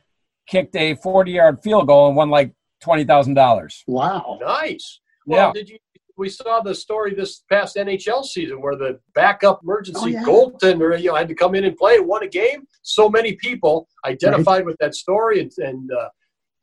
kicked 0.47 0.77
a 0.77 0.95
40 0.97 1.33
yard 1.33 1.63
field 1.63 1.87
goal 1.87 2.09
and 2.09 2.17
won 2.17 2.31
like 2.31 2.53
$20,000. 2.83 3.83
Wow. 3.87 4.39
Nice. 4.43 5.01
Yeah. 5.27 5.53
Did 5.53 5.69
you? 5.69 5.79
We 6.17 6.29
saw 6.29 6.61
the 6.61 6.75
story 6.77 7.13
this 7.13 7.43
past 7.51 7.75
NHL 7.75 8.25
season 8.25 8.61
where 8.63 8.77
the 8.77 9.01
backup 9.17 9.61
emergency 9.65 10.01
Oh, 10.01 10.07
yeah. 10.07 10.23
goaltender, 10.23 10.97
you 11.01 11.09
know, 11.09 11.17
had 11.17 11.27
to 11.27 11.35
come 11.35 11.57
in 11.57 11.65
and 11.65 11.77
play, 11.77 11.97
and 11.97 12.07
won 12.07 12.23
a 12.23 12.29
game. 12.29 12.69
So 12.83 13.09
many 13.09 13.33
people 13.35 13.89
identified 14.07 14.65
with 14.65 14.77
that 14.79 14.95
story, 14.95 15.41
and, 15.41 15.51
and 15.59 15.91
uh, 15.91 16.09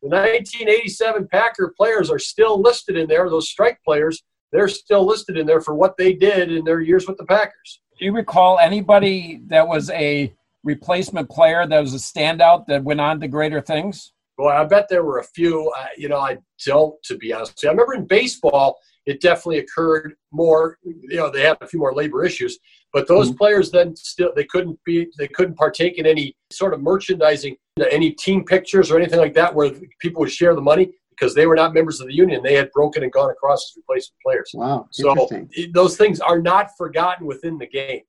the 0.01 0.07
1987 0.07 1.27
Packer 1.27 1.73
players 1.75 2.09
are 2.09 2.17
still 2.19 2.61
listed 2.61 2.95
in 2.95 3.07
there. 3.09 3.29
Those 3.29 3.49
strike 3.49 3.77
players, 3.83 4.23
they're 4.53 4.69
still 4.69 5.05
listed 5.05 5.37
in 5.37 5.45
there 5.45 5.59
for 5.59 5.73
what 5.73 5.97
they 5.97 6.13
did 6.13 6.49
in 6.49 6.63
their 6.63 6.79
years 6.79 7.05
with 7.05 7.17
the 7.17 7.25
Packers. 7.25 7.81
Do 7.99 8.05
you 8.05 8.13
recall 8.13 8.57
anybody 8.57 9.41
that 9.47 9.67
was 9.67 9.89
a 9.89 10.33
replacement 10.63 11.29
player 11.29 11.65
that 11.67 11.79
was 11.79 11.93
a 11.93 11.97
standout 11.97 12.65
that 12.67 12.83
went 12.83 13.01
on 13.01 13.19
to 13.21 13.27
greater 13.27 13.61
things? 13.61 14.13
Well, 14.37 14.49
I 14.55 14.63
bet 14.65 14.87
there 14.89 15.03
were 15.03 15.19
a 15.19 15.23
few. 15.23 15.71
Uh, 15.77 15.85
you 15.97 16.09
know, 16.09 16.19
I 16.19 16.37
don't, 16.65 16.95
to 17.03 17.17
be 17.17 17.33
honest. 17.33 17.53
with 17.55 17.63
you. 17.63 17.69
I 17.69 17.71
remember 17.73 17.93
in 17.93 18.05
baseball, 18.05 18.77
it 19.05 19.21
definitely 19.21 19.59
occurred 19.59 20.13
more. 20.31 20.77
You 20.83 21.17
know, 21.17 21.29
they 21.29 21.41
had 21.41 21.57
a 21.61 21.67
few 21.67 21.79
more 21.79 21.93
labor 21.93 22.23
issues, 22.23 22.57
but 22.93 23.07
those 23.07 23.31
players 23.33 23.71
then 23.71 23.95
still 23.95 24.31
they 24.35 24.43
couldn't 24.45 24.79
be 24.85 25.07
they 25.17 25.27
couldn't 25.27 25.55
partake 25.55 25.97
in 25.97 26.05
any 26.05 26.35
sort 26.51 26.73
of 26.73 26.81
merchandising, 26.81 27.55
any 27.91 28.11
team 28.11 28.43
pictures 28.43 28.91
or 28.91 28.97
anything 28.97 29.19
like 29.19 29.33
that, 29.33 29.53
where 29.53 29.71
people 29.99 30.19
would 30.21 30.31
share 30.31 30.55
the 30.55 30.61
money 30.61 30.91
because 31.09 31.35
they 31.35 31.45
were 31.45 31.55
not 31.55 31.73
members 31.73 31.99
of 31.99 32.07
the 32.07 32.13
union. 32.13 32.41
They 32.43 32.55
had 32.55 32.71
broken 32.71 33.03
and 33.03 33.11
gone 33.11 33.29
across 33.29 33.71
as 33.71 33.77
replacement 33.77 34.19
players. 34.25 34.51
Wow. 34.53 34.87
So 34.91 35.27
it- 35.51 35.73
those 35.73 35.97
things 35.97 36.19
are 36.19 36.41
not 36.41 36.69
forgotten 36.77 37.27
within 37.27 37.57
the 37.57 37.67
game. 37.67 38.01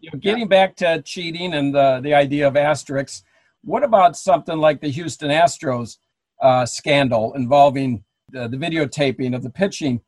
You 0.00 0.10
know, 0.12 0.18
getting 0.18 0.48
back 0.48 0.76
to 0.76 1.02
cheating 1.02 1.54
and 1.54 1.74
the, 1.74 2.00
the 2.02 2.14
idea 2.14 2.48
of 2.48 2.56
asterisks, 2.56 3.22
what 3.62 3.84
about 3.84 4.16
something 4.16 4.58
like 4.58 4.80
the 4.80 4.88
Houston 4.88 5.30
Astros 5.30 5.98
uh, 6.40 6.66
scandal 6.66 7.34
involving 7.34 8.04
the, 8.30 8.48
the 8.48 8.56
videotaping 8.56 9.34
of 9.34 9.42
the 9.42 9.50
pitching? 9.50 10.00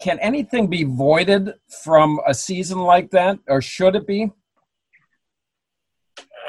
Can 0.00 0.18
anything 0.18 0.68
be 0.68 0.84
voided 0.84 1.54
from 1.84 2.20
a 2.26 2.34
season 2.34 2.78
like 2.78 3.10
that, 3.10 3.38
or 3.46 3.60
should 3.60 3.94
it 3.94 4.06
be? 4.06 4.32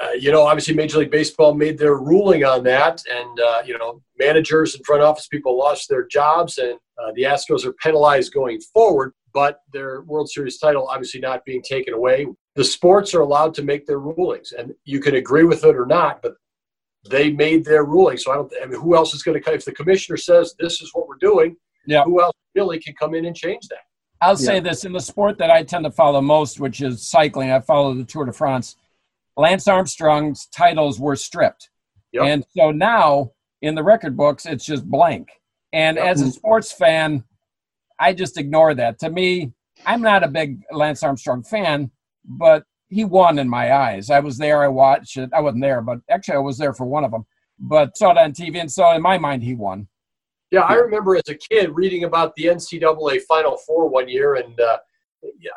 uh, 0.02 0.12
you 0.12 0.32
know, 0.32 0.44
obviously 0.44 0.74
Major 0.74 1.00
League 1.00 1.12
Baseball 1.12 1.54
made 1.54 1.78
their 1.78 1.96
ruling 1.96 2.44
on 2.44 2.64
that, 2.64 3.04
and 3.10 3.40
uh, 3.40 3.62
you 3.66 3.78
know, 3.78 4.02
managers 4.18 4.76
and 4.76 4.86
front 4.86 5.02
office 5.02 5.28
people 5.28 5.58
lost 5.58 5.90
their 5.90 6.08
jobs, 6.08 6.58
and 6.58 6.74
uh, 6.98 7.12
the 7.16 7.24
Astros 7.24 7.66
are 7.66 7.74
penalized 7.74 8.34
going 8.34 8.60
forward. 8.74 9.14
But 9.34 9.60
their 9.72 10.02
World 10.02 10.30
Series 10.30 10.58
title 10.58 10.88
obviously 10.88 11.20
not 11.20 11.46
being 11.46 11.62
taken 11.62 11.94
away. 11.94 12.28
The 12.56 12.63
sports 12.63 13.13
are 13.13 13.22
allowed 13.22 13.54
to 13.56 13.63
make 13.63 13.86
their 13.86 14.00
rulings, 14.00 14.52
and 14.52 14.74
you 14.84 15.00
can 15.00 15.15
agree 15.15 15.44
with 15.46 15.63
it 15.63 15.76
or 15.76 15.86
not, 15.86 16.22
but 16.22 16.34
they 17.10 17.32
made 17.32 17.63
their 17.65 17.86
ruling. 17.86 18.17
So 18.17 18.32
I 18.32 18.36
don't. 18.36 18.52
I 18.62 18.65
mean, 18.65 18.80
who 18.82 18.96
else 18.96 19.13
is 19.13 19.24
going 19.24 19.41
to? 19.41 19.54
If 19.54 19.65
the 19.65 19.72
commissioner 19.72 20.17
says 20.17 20.54
this 20.60 20.82
is 20.82 20.91
what 20.94 21.08
we're 21.08 21.15
doing, 21.20 21.56
Yeah. 21.88 22.04
who 22.04 22.22
else 22.22 22.36
really 22.56 22.80
can 22.80 22.94
come 22.96 23.15
in 23.15 23.26
and 23.26 23.36
change 23.36 23.67
that? 23.70 23.80
I'll 24.24 24.38
say 24.38 24.60
this 24.60 24.86
in 24.86 24.91
the 24.94 25.00
sport 25.00 25.39
that 25.39 25.50
I 25.50 25.63
tend 25.63 25.84
to 25.86 25.91
follow 25.91 26.22
most, 26.22 26.60
which 26.60 26.82
is 26.82 27.08
cycling, 27.08 27.50
I 27.52 27.60
follow 27.60 27.94
the 27.96 28.04
Tour 28.04 28.26
de 28.26 28.32
France. 28.34 28.76
Lance 29.36 29.67
Armstrong's 29.67 30.46
titles 30.48 31.00
were 31.00 31.15
stripped. 31.15 31.70
Yep. 32.12 32.24
And 32.26 32.46
so 32.56 32.70
now 32.72 33.32
in 33.63 33.74
the 33.74 33.82
record 33.84 34.15
books, 34.15 34.46
it's 34.46 34.63
just 34.65 34.86
blank. 34.86 35.30
And 35.74 35.98
Yep. 35.98 36.06
as 36.06 36.22
a 36.22 36.32
sports 36.32 36.72
fan, 36.72 37.24
I 38.02 38.14
just 38.14 38.38
ignore 38.38 38.74
that. 38.76 39.00
To 39.00 39.10
me, 39.10 39.52
I'm 39.86 40.02
not 40.02 40.24
a 40.24 40.28
big 40.28 40.62
Lance 40.72 41.04
Armstrong 41.04 41.44
fan, 41.44 41.92
but 42.26 42.64
he 42.90 43.06
won 43.06 43.40
in 43.40 43.48
my 43.48 43.74
eyes. 43.74 44.10
I 44.10 44.20
was 44.20 44.38
there, 44.38 44.64
I 44.64 44.68
watched 44.68 45.16
it. 45.18 45.30
I 45.34 45.40
wasn't 45.40 45.64
there, 45.64 45.82
but 45.82 46.00
actually, 46.10 46.36
I 46.36 46.40
was 46.40 46.58
there 46.58 46.74
for 46.74 46.86
one 46.86 47.06
of 47.06 47.12
them. 47.12 47.26
But 47.60 47.96
saw 47.96 48.12
it 48.12 48.18
on 48.18 48.34
TV, 48.34 48.60
and 48.60 48.72
so 48.72 48.92
in 48.92 49.02
my 49.02 49.18
mind, 49.18 49.44
he 49.44 49.56
won. 49.56 49.88
Yeah, 50.50 50.62
I 50.62 50.74
remember 50.74 51.16
as 51.16 51.30
a 51.30 51.36
kid 51.36 51.70
reading 51.74 52.04
about 52.04 52.36
the 52.36 52.46
NCAA 52.46 53.22
Final 53.22 53.56
Four 53.66 53.88
one 53.88 54.10
year, 54.10 54.36
and 54.36 54.60
uh, 54.60 54.80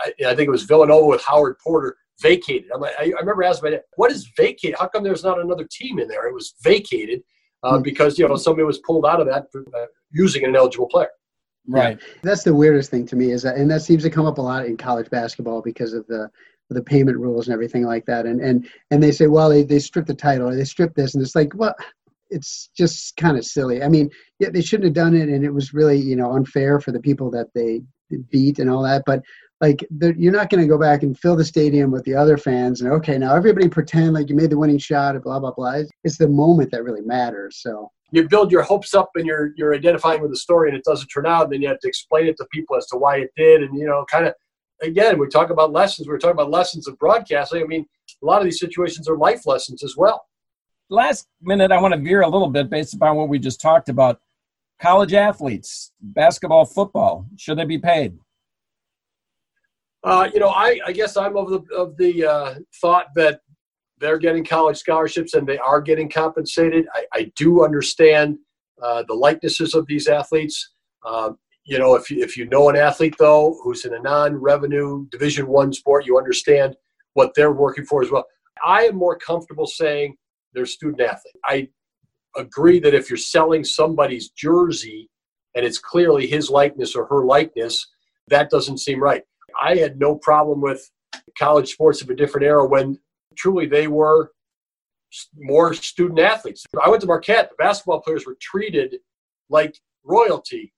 I, 0.04 0.12
I 0.28 0.34
think 0.36 0.46
it 0.46 0.50
was 0.50 0.64
Villanova 0.64 1.06
with 1.06 1.24
Howard 1.24 1.56
Porter 1.58 1.96
vacated. 2.20 2.70
I'm 2.72 2.80
like, 2.80 2.94
I, 3.00 3.04
I 3.06 3.20
remember 3.20 3.42
asking 3.42 3.70
my 3.70 3.76
dad, 3.76 3.82
"What 3.96 4.12
is 4.12 4.30
vacated? 4.36 4.76
How 4.78 4.86
come 4.86 5.02
there's 5.02 5.24
not 5.24 5.40
another 5.40 5.66
team 5.70 5.98
in 5.98 6.06
there?" 6.08 6.28
It 6.28 6.34
was 6.34 6.54
vacated 6.62 7.22
uh, 7.64 7.76
Hmm. 7.78 7.82
because 7.82 8.18
you 8.18 8.28
know 8.28 8.36
somebody 8.36 8.64
was 8.64 8.78
pulled 8.80 9.06
out 9.06 9.20
of 9.20 9.26
that 9.26 9.50
for, 9.50 9.64
uh, 9.74 9.86
using 10.12 10.44
an 10.44 10.50
ineligible 10.50 10.88
player. 10.88 11.08
Right. 11.66 12.00
That's 12.22 12.42
the 12.42 12.54
weirdest 12.54 12.90
thing 12.90 13.06
to 13.06 13.16
me 13.16 13.30
is 13.30 13.42
that, 13.42 13.56
and 13.56 13.70
that 13.70 13.82
seems 13.82 14.02
to 14.02 14.10
come 14.10 14.26
up 14.26 14.38
a 14.38 14.42
lot 14.42 14.66
in 14.66 14.76
college 14.76 15.08
basketball 15.10 15.62
because 15.62 15.92
of 15.92 16.06
the 16.06 16.30
the 16.70 16.82
payment 16.82 17.18
rules 17.18 17.46
and 17.46 17.54
everything 17.54 17.84
like 17.84 18.04
that. 18.06 18.26
And 18.26 18.40
and 18.40 18.68
and 18.90 19.02
they 19.02 19.12
say, 19.12 19.26
well, 19.26 19.48
they 19.48 19.62
they 19.62 19.78
stripped 19.78 20.08
the 20.08 20.14
title 20.14 20.48
or 20.48 20.54
they 20.54 20.64
strip 20.64 20.94
this, 20.94 21.14
and 21.14 21.22
it's 21.22 21.34
like, 21.34 21.52
well, 21.54 21.74
it's 22.30 22.68
just 22.76 23.16
kind 23.16 23.38
of 23.38 23.44
silly. 23.44 23.82
I 23.82 23.88
mean, 23.88 24.10
yeah, 24.38 24.50
they 24.50 24.62
shouldn't 24.62 24.86
have 24.86 24.94
done 24.94 25.14
it, 25.14 25.28
and 25.28 25.44
it 25.44 25.52
was 25.52 25.72
really 25.72 25.98
you 25.98 26.16
know 26.16 26.32
unfair 26.32 26.80
for 26.80 26.92
the 26.92 27.00
people 27.00 27.30
that 27.30 27.48
they 27.54 27.82
beat 28.30 28.58
and 28.58 28.70
all 28.70 28.82
that. 28.82 29.04
But 29.06 29.22
like 29.60 29.86
you're 30.00 30.32
not 30.32 30.50
going 30.50 30.62
to 30.62 30.68
go 30.68 30.78
back 30.78 31.02
and 31.02 31.18
fill 31.18 31.36
the 31.36 31.44
stadium 31.44 31.90
with 31.90 32.04
the 32.04 32.14
other 32.14 32.36
fans 32.36 32.80
and 32.80 32.90
okay 32.90 33.16
now 33.16 33.34
everybody 33.34 33.68
pretend 33.68 34.12
like 34.12 34.28
you 34.28 34.34
made 34.34 34.50
the 34.50 34.58
winning 34.58 34.78
shot 34.78 35.14
and 35.14 35.22
blah 35.22 35.38
blah 35.38 35.52
blah 35.52 35.80
it's 36.02 36.18
the 36.18 36.28
moment 36.28 36.70
that 36.70 36.82
really 36.82 37.00
matters 37.00 37.58
so 37.62 37.90
you 38.10 38.28
build 38.28 38.52
your 38.52 38.62
hopes 38.62 38.94
up 38.94 39.10
and 39.14 39.26
you're 39.26 39.52
you're 39.56 39.74
identifying 39.74 40.20
with 40.20 40.30
the 40.30 40.36
story 40.36 40.68
and 40.68 40.76
it 40.76 40.84
doesn't 40.84 41.08
turn 41.08 41.26
out 41.26 41.44
and 41.44 41.52
then 41.52 41.62
you 41.62 41.68
have 41.68 41.80
to 41.80 41.88
explain 41.88 42.26
it 42.26 42.36
to 42.36 42.46
people 42.52 42.76
as 42.76 42.86
to 42.86 42.96
why 42.96 43.18
it 43.18 43.30
did. 43.36 43.62
And 43.62 43.78
you 43.78 43.86
know 43.86 44.04
kind 44.10 44.26
of 44.26 44.34
again 44.82 45.18
we 45.18 45.28
talk 45.28 45.50
about 45.50 45.72
lessons. 45.72 46.08
We're 46.08 46.18
talking 46.18 46.32
about 46.32 46.50
lessons 46.50 46.86
of 46.88 46.98
broadcasting. 46.98 47.62
I 47.62 47.66
mean 47.66 47.86
a 48.22 48.26
lot 48.26 48.40
of 48.40 48.44
these 48.44 48.60
situations 48.60 49.08
are 49.08 49.16
life 49.16 49.46
lessons 49.46 49.82
as 49.82 49.96
well. 49.96 50.26
Last 50.90 51.26
minute 51.42 51.72
i 51.72 51.80
want 51.80 51.94
to 51.94 52.00
veer 52.00 52.22
a 52.22 52.28
little 52.28 52.50
bit 52.50 52.70
based 52.70 52.94
upon 52.94 53.16
what 53.16 53.28
we 53.28 53.38
just 53.38 53.60
talked 53.60 53.88
about. 53.88 54.20
College 54.80 55.14
athletes 55.14 55.92
basketball 56.00 56.64
football 56.64 57.26
should 57.36 57.58
they 57.58 57.64
be 57.64 57.78
paid? 57.78 58.18
Uh, 60.04 60.28
you 60.34 60.38
know, 60.38 60.50
I, 60.50 60.78
I 60.86 60.92
guess 60.92 61.16
I'm 61.16 61.34
of 61.36 61.48
the 61.48 61.74
of 61.74 61.96
the 61.96 62.26
uh, 62.26 62.54
thought 62.82 63.06
that 63.16 63.40
they're 64.04 64.18
getting 64.18 64.44
college 64.44 64.76
scholarships 64.76 65.32
and 65.32 65.46
they 65.46 65.56
are 65.58 65.80
getting 65.80 66.10
compensated. 66.10 66.86
I, 66.94 67.06
I 67.14 67.32
do 67.36 67.64
understand 67.64 68.36
uh, 68.82 69.02
the 69.08 69.14
likenesses 69.14 69.74
of 69.74 69.86
these 69.86 70.08
athletes. 70.08 70.72
Um, 71.06 71.38
you 71.64 71.78
know, 71.78 71.94
if 71.94 72.10
you, 72.10 72.22
if 72.22 72.36
you 72.36 72.46
know 72.46 72.68
an 72.68 72.76
athlete 72.76 73.16
though 73.18 73.58
who's 73.62 73.86
in 73.86 73.94
a 73.94 73.98
non-revenue 74.00 75.06
Division 75.10 75.46
One 75.46 75.72
sport, 75.72 76.04
you 76.04 76.18
understand 76.18 76.76
what 77.14 77.32
they're 77.34 77.52
working 77.52 77.86
for 77.86 78.02
as 78.02 78.10
well. 78.10 78.26
I 78.64 78.82
am 78.82 78.96
more 78.96 79.16
comfortable 79.16 79.66
saying 79.66 80.16
they're 80.52 80.66
student 80.66 81.00
athlete. 81.00 81.36
I 81.46 81.68
agree 82.36 82.80
that 82.80 82.94
if 82.94 83.08
you're 83.08 83.16
selling 83.16 83.64
somebody's 83.64 84.28
jersey 84.28 85.08
and 85.54 85.64
it's 85.64 85.78
clearly 85.78 86.26
his 86.26 86.50
likeness 86.50 86.94
or 86.94 87.06
her 87.06 87.24
likeness, 87.24 87.86
that 88.28 88.50
doesn't 88.50 88.78
seem 88.78 89.02
right. 89.02 89.22
I 89.60 89.76
had 89.76 89.98
no 89.98 90.16
problem 90.16 90.60
with 90.60 90.90
college 91.38 91.72
sports 91.72 92.02
of 92.02 92.10
a 92.10 92.14
different 92.14 92.44
era 92.44 92.66
when 92.66 92.98
truly 93.36 93.66
they 93.66 93.88
were 93.88 94.32
more 95.36 95.74
student 95.74 96.18
athletes. 96.18 96.64
I 96.82 96.88
went 96.88 97.00
to 97.02 97.06
Marquette. 97.06 97.50
The 97.50 97.62
basketball 97.62 98.00
players 98.00 98.26
were 98.26 98.36
treated 98.40 98.96
like 99.48 99.78
royalty, 100.04 100.72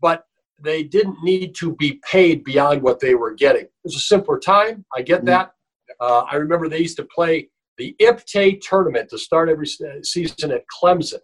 but 0.00 0.24
they 0.62 0.82
didn't 0.82 1.16
need 1.22 1.54
to 1.56 1.74
be 1.76 2.00
paid 2.10 2.44
beyond 2.44 2.82
what 2.82 3.00
they 3.00 3.14
were 3.14 3.34
getting. 3.34 3.64
It 3.64 3.72
was 3.84 3.96
a 3.96 4.00
simpler 4.00 4.38
time. 4.38 4.84
I 4.96 5.02
get 5.02 5.18
mm-hmm. 5.18 5.26
that. 5.26 5.52
Uh, 6.00 6.24
I 6.30 6.36
remember 6.36 6.68
they 6.68 6.78
used 6.78 6.96
to 6.96 7.06
play 7.14 7.48
the 7.76 7.94
IPTAY 8.00 8.60
tournament 8.62 9.10
to 9.10 9.18
start 9.18 9.48
every 9.48 9.66
season 9.66 10.52
at 10.52 10.64
Clemson, 10.82 11.20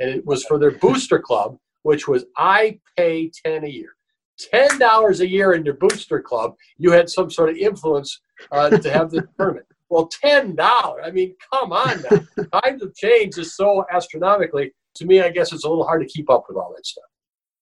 and 0.00 0.10
it 0.10 0.26
was 0.26 0.44
for 0.44 0.58
their 0.58 0.72
booster 0.72 1.18
club, 1.18 1.56
which 1.82 2.08
was 2.08 2.24
I 2.36 2.80
pay 2.96 3.30
ten 3.44 3.64
a 3.64 3.68
year 3.68 3.94
ten 4.50 4.78
dollars 4.78 5.20
a 5.20 5.28
year 5.28 5.52
in 5.52 5.64
your 5.64 5.74
booster 5.74 6.20
club, 6.20 6.54
you 6.78 6.90
had 6.90 7.08
some 7.08 7.30
sort 7.30 7.50
of 7.50 7.56
influence 7.56 8.20
uh, 8.50 8.70
to 8.70 8.90
have 8.90 9.10
the 9.10 9.26
tournament. 9.38 9.66
Well, 9.92 10.06
ten 10.06 10.54
dollars. 10.54 11.02
I 11.04 11.10
mean, 11.10 11.34
come 11.52 11.70
on 11.70 12.02
now. 12.10 12.60
Times 12.62 12.82
of 12.82 12.94
change 12.94 13.36
is 13.36 13.54
so 13.54 13.84
astronomically. 13.92 14.72
To 14.94 15.04
me, 15.04 15.20
I 15.20 15.28
guess 15.28 15.52
it's 15.52 15.64
a 15.64 15.68
little 15.68 15.84
hard 15.84 16.00
to 16.00 16.08
keep 16.08 16.30
up 16.30 16.44
with 16.48 16.56
all 16.56 16.72
that 16.74 16.86
stuff. 16.86 17.04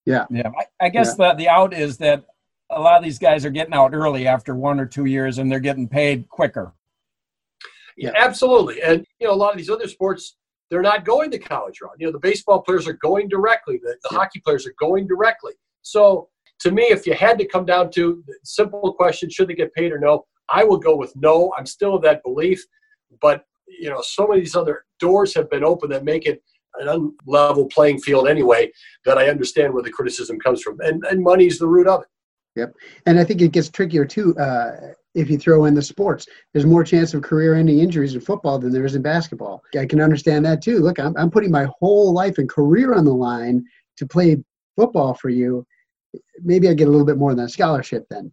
Yeah, 0.05 0.25
yeah. 0.29 0.49
I, 0.57 0.85
I 0.85 0.87
guess 0.87 1.15
yeah. 1.19 1.33
the 1.33 1.39
the 1.39 1.49
out 1.49 1.73
is 1.73 1.97
that 1.97 2.23
a 2.69 2.79
lot 2.79 2.97
of 2.97 3.03
these 3.03 3.19
guys 3.19 3.43
are 3.43 3.49
getting 3.49 3.73
out 3.73 3.93
early 3.93 4.27
after 4.27 4.55
one 4.55 4.79
or 4.79 4.85
two 4.85 5.07
years, 5.07 5.39
and 5.39 5.51
they're 5.51 5.59
getting 5.59 5.89
paid 5.89 6.29
quicker. 6.29 6.73
Yeah, 7.97 8.11
absolutely. 8.15 8.81
And 8.81 9.05
you 9.19 9.27
know, 9.27 9.33
a 9.33 9.35
lot 9.35 9.51
of 9.51 9.57
these 9.57 9.69
other 9.69 9.89
sports, 9.89 10.37
they're 10.69 10.81
not 10.81 11.03
going 11.03 11.31
the 11.31 11.39
college 11.39 11.81
route. 11.81 11.97
You 11.99 12.05
know, 12.05 12.13
the 12.13 12.19
baseball 12.19 12.61
players 12.61 12.87
are 12.87 12.97
going 13.01 13.27
directly. 13.27 13.77
The, 13.83 13.97
the 14.03 14.09
yeah. 14.13 14.19
hockey 14.19 14.39
players 14.39 14.65
are 14.65 14.75
going 14.79 15.05
directly. 15.05 15.51
So 15.81 16.29
to 16.61 16.71
me, 16.71 16.83
if 16.83 17.05
you 17.05 17.13
had 17.13 17.37
to 17.39 17.45
come 17.45 17.65
down 17.65 17.91
to 17.91 18.23
the 18.25 18.35
simple 18.45 18.93
question, 18.93 19.29
should 19.29 19.49
they 19.49 19.53
get 19.53 19.73
paid 19.73 19.91
or 19.91 19.99
no? 19.99 20.23
I 20.51 20.63
will 20.63 20.77
go 20.77 20.95
with 20.95 21.15
no. 21.15 21.53
I'm 21.57 21.65
still 21.65 21.95
of 21.95 22.01
that 22.03 22.23
belief, 22.23 22.63
but 23.21 23.45
you 23.67 23.89
know, 23.89 24.01
so 24.01 24.27
many 24.27 24.39
of 24.39 24.45
these 24.45 24.55
other 24.55 24.85
doors 24.99 25.33
have 25.35 25.49
been 25.49 25.63
open 25.63 25.89
that 25.91 26.03
make 26.03 26.25
it 26.25 26.43
an 26.75 26.87
unlevel 26.87 27.71
playing 27.71 27.99
field 27.99 28.27
anyway. 28.27 28.71
That 29.05 29.17
I 29.17 29.29
understand 29.29 29.73
where 29.73 29.83
the 29.83 29.91
criticism 29.91 30.39
comes 30.39 30.61
from, 30.61 30.79
and 30.81 31.03
and 31.05 31.21
money's 31.21 31.59
the 31.59 31.67
root 31.67 31.87
of 31.87 32.01
it. 32.01 32.07
Yep, 32.55 32.73
and 33.05 33.19
I 33.19 33.23
think 33.23 33.41
it 33.41 33.53
gets 33.53 33.69
trickier 33.69 34.05
too 34.05 34.37
uh, 34.37 34.93
if 35.15 35.29
you 35.29 35.37
throw 35.37 35.65
in 35.65 35.73
the 35.73 35.81
sports. 35.81 36.27
There's 36.53 36.65
more 36.65 36.83
chance 36.83 37.13
of 37.13 37.21
career-ending 37.21 37.79
injuries 37.79 38.13
in 38.13 38.19
football 38.19 38.59
than 38.59 38.71
there 38.71 38.85
is 38.85 38.95
in 38.95 39.01
basketball. 39.01 39.63
I 39.79 39.85
can 39.85 40.01
understand 40.01 40.45
that 40.45 40.61
too. 40.61 40.79
Look, 40.79 40.99
I'm 40.99 41.15
I'm 41.17 41.31
putting 41.31 41.51
my 41.51 41.67
whole 41.79 42.13
life 42.13 42.37
and 42.37 42.49
career 42.49 42.93
on 42.93 43.05
the 43.05 43.13
line 43.13 43.63
to 43.97 44.05
play 44.05 44.37
football 44.75 45.13
for 45.13 45.29
you 45.29 45.65
maybe 46.43 46.69
I 46.69 46.73
get 46.73 46.87
a 46.87 46.91
little 46.91 47.05
bit 47.05 47.17
more 47.17 47.33
than 47.33 47.45
a 47.45 47.49
scholarship 47.49 48.05
then. 48.09 48.31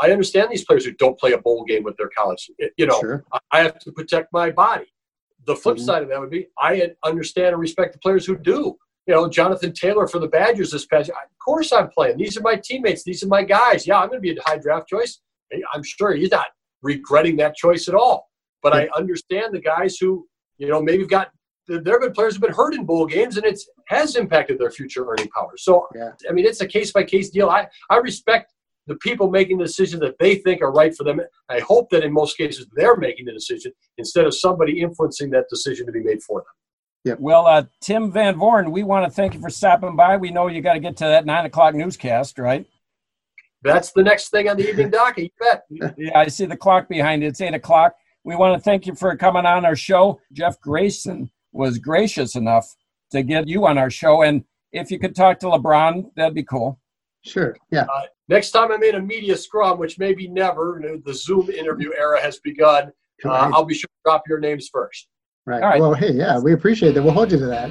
I 0.00 0.10
understand 0.10 0.50
these 0.50 0.64
players 0.64 0.84
who 0.84 0.92
don't 0.92 1.18
play 1.18 1.32
a 1.32 1.38
bowl 1.38 1.64
game 1.64 1.82
with 1.82 1.96
their 1.96 2.10
college. 2.16 2.50
You 2.76 2.86
know, 2.86 3.00
sure. 3.00 3.24
I 3.52 3.60
have 3.60 3.78
to 3.80 3.92
protect 3.92 4.32
my 4.32 4.50
body. 4.50 4.86
The 5.46 5.56
flip 5.56 5.76
mm-hmm. 5.76 5.84
side 5.84 6.02
of 6.02 6.08
that 6.08 6.20
would 6.20 6.30
be 6.30 6.48
I 6.58 6.90
understand 7.04 7.48
and 7.48 7.60
respect 7.60 7.92
the 7.92 7.98
players 8.00 8.26
who 8.26 8.36
do. 8.36 8.76
You 9.06 9.14
know, 9.14 9.28
Jonathan 9.28 9.72
Taylor 9.72 10.08
for 10.08 10.18
the 10.18 10.26
Badgers 10.26 10.72
this 10.72 10.84
past 10.84 11.08
year. 11.08 11.16
Of 11.16 11.38
course, 11.44 11.72
I'm 11.72 11.88
playing. 11.88 12.18
These 12.18 12.36
are 12.36 12.42
my 12.42 12.56
teammates. 12.56 13.04
These 13.04 13.22
are 13.22 13.28
my 13.28 13.44
guys. 13.44 13.86
Yeah, 13.86 14.00
I'm 14.00 14.08
going 14.08 14.20
to 14.20 14.34
be 14.34 14.36
a 14.36 14.42
high 14.44 14.58
draft 14.58 14.88
choice. 14.88 15.20
I'm 15.72 15.84
sure 15.84 16.12
he's 16.12 16.32
not 16.32 16.46
regretting 16.82 17.36
that 17.36 17.54
choice 17.54 17.86
at 17.86 17.94
all. 17.94 18.28
But 18.62 18.74
I 18.74 18.88
understand 18.96 19.54
the 19.54 19.60
guys 19.60 19.96
who, 19.96 20.26
you 20.58 20.66
know, 20.66 20.82
maybe 20.82 21.04
have 21.04 21.10
got 21.10 21.30
there 21.68 21.94
have 21.94 22.00
been 22.00 22.12
players 22.12 22.34
who've 22.34 22.42
been 22.42 22.52
hurt 22.52 22.74
in 22.74 22.84
bowl 22.84 23.06
games, 23.06 23.36
and 23.36 23.46
it 23.46 23.60
has 23.88 24.16
impacted 24.16 24.58
their 24.58 24.70
future 24.70 25.04
earning 25.08 25.28
power. 25.28 25.52
So, 25.56 25.88
yeah. 25.94 26.10
I 26.28 26.32
mean, 26.32 26.46
it's 26.46 26.60
a 26.60 26.66
case 26.66 26.92
by 26.92 27.02
case 27.04 27.30
deal. 27.30 27.48
I, 27.48 27.66
I 27.90 27.96
respect 27.96 28.52
the 28.86 28.96
people 28.96 29.30
making 29.30 29.58
the 29.58 29.64
decision 29.64 30.00
that 30.00 30.18
they 30.18 30.36
think 30.36 30.62
are 30.62 30.72
right 30.72 30.94
for 30.94 31.04
them. 31.04 31.20
I 31.48 31.60
hope 31.60 31.90
that 31.90 32.04
in 32.04 32.12
most 32.12 32.36
cases 32.36 32.66
they're 32.74 32.96
making 32.96 33.26
the 33.26 33.32
decision 33.32 33.72
instead 33.98 34.26
of 34.26 34.34
somebody 34.34 34.80
influencing 34.80 35.30
that 35.30 35.46
decision 35.50 35.86
to 35.86 35.92
be 35.92 36.00
made 36.00 36.22
for 36.22 36.40
them. 36.40 36.46
Yeah. 37.04 37.14
Well, 37.18 37.46
uh, 37.46 37.64
Tim 37.80 38.10
Van 38.10 38.34
Vooren, 38.34 38.72
we 38.72 38.82
want 38.82 39.04
to 39.04 39.10
thank 39.10 39.34
you 39.34 39.40
for 39.40 39.50
stopping 39.50 39.94
by. 39.94 40.16
We 40.16 40.30
know 40.30 40.48
you 40.48 40.60
got 40.60 40.74
to 40.74 40.80
get 40.80 40.96
to 40.98 41.04
that 41.04 41.24
nine 41.24 41.46
o'clock 41.46 41.74
newscast, 41.74 42.38
right? 42.38 42.66
That's 43.62 43.92
the 43.92 44.02
next 44.02 44.30
thing 44.30 44.48
on 44.48 44.56
the 44.56 44.68
evening 44.68 44.90
docket. 44.90 45.24
You 45.24 45.30
bet. 45.40 45.64
yeah, 45.98 46.18
I 46.18 46.28
see 46.28 46.46
the 46.46 46.56
clock 46.56 46.88
behind 46.88 47.22
it. 47.22 47.28
It's 47.28 47.40
eight 47.40 47.54
o'clock. 47.54 47.94
We 48.24 48.34
want 48.34 48.56
to 48.56 48.60
thank 48.60 48.86
you 48.86 48.94
for 48.94 49.16
coming 49.16 49.46
on 49.46 49.64
our 49.64 49.76
show, 49.76 50.20
Jeff 50.32 50.60
Grayson 50.60 51.30
was 51.52 51.78
gracious 51.78 52.34
enough 52.34 52.74
to 53.12 53.22
get 53.22 53.48
you 53.48 53.66
on 53.66 53.78
our 53.78 53.90
show. 53.90 54.22
And 54.22 54.44
if 54.72 54.90
you 54.90 54.98
could 54.98 55.14
talk 55.14 55.38
to 55.40 55.46
LeBron, 55.46 56.10
that'd 56.16 56.34
be 56.34 56.42
cool. 56.42 56.80
Sure. 57.24 57.56
Yeah. 57.70 57.82
Uh, 57.82 58.02
next 58.28 58.50
time 58.50 58.72
I'm 58.72 58.82
in 58.82 58.96
a 58.96 59.00
media 59.00 59.36
scrum, 59.36 59.78
which 59.78 59.98
maybe 59.98 60.28
never, 60.28 60.82
the 61.04 61.14
Zoom 61.14 61.50
interview 61.50 61.92
era 61.96 62.20
has 62.20 62.38
begun, 62.38 62.92
uh. 63.24 63.50
I'll 63.54 63.64
be 63.64 63.74
sure 63.74 63.88
to 63.88 64.10
drop 64.10 64.22
your 64.28 64.40
names 64.40 64.68
first. 64.72 65.08
Right. 65.46 65.62
All 65.62 65.68
right. 65.68 65.80
Well, 65.80 65.94
hey, 65.94 66.12
yeah, 66.12 66.38
we 66.38 66.52
appreciate 66.52 66.94
that. 66.94 67.02
We'll 67.02 67.12
hold 67.12 67.30
you 67.30 67.38
to 67.38 67.46
that. 67.46 67.70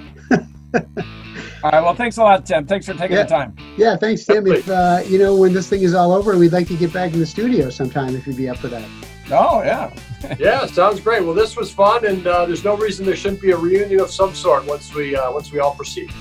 all 1.63 1.72
right. 1.72 1.82
Well, 1.82 1.94
thanks 1.94 2.18
a 2.18 2.24
lot, 2.24 2.46
Tim. 2.46 2.65
Thanks 2.65 2.86
for 2.86 2.94
taking 2.94 3.18
yeah. 3.18 3.24
the 3.24 3.30
time. 3.30 3.56
Yeah, 3.76 3.98
thanks, 3.98 4.26
Tim. 4.26 4.48
If 4.48 4.70
uh, 4.70 5.02
you 5.06 5.20
know 5.20 5.36
when 5.36 5.54
this 5.54 5.70
thing 5.70 5.82
is 5.82 5.94
all 5.94 6.13
over, 6.13 6.38
we'd 6.38 6.54
like 6.54 6.68
to 6.70 6.78
get 6.78 6.94
back 6.94 7.13
in 7.13 7.20
the 7.20 7.26
studio 7.26 7.70
sometime 7.70 8.15
if 8.15 8.26
you'd 8.26 8.38
be 8.38 8.48
up 8.48 8.58
for 8.58 8.70
that. 8.70 8.88
Oh 9.30 9.62
yeah. 9.62 9.94
yeah, 10.39 10.65
sounds 10.68 11.02
great. 11.02 11.24
Well, 11.24 11.34
this 11.34 11.58
was 11.58 11.70
fun, 11.70 12.06
and 12.06 12.26
uh, 12.26 12.46
there's 12.46 12.63
no 12.63 12.78
reason 12.78 13.06
there 13.06 13.15
shouldn't 13.15 13.41
be 13.41 13.52
a 13.52 13.58
reunion 13.58 14.00
of 14.00 14.10
some 14.10 14.34
sort 14.34 14.65
once 14.65 14.94
we 14.94 15.15
uh, 15.15 15.32
once 15.32 15.52
we 15.52 15.60
all 15.60 15.76
proceed. 15.76 16.12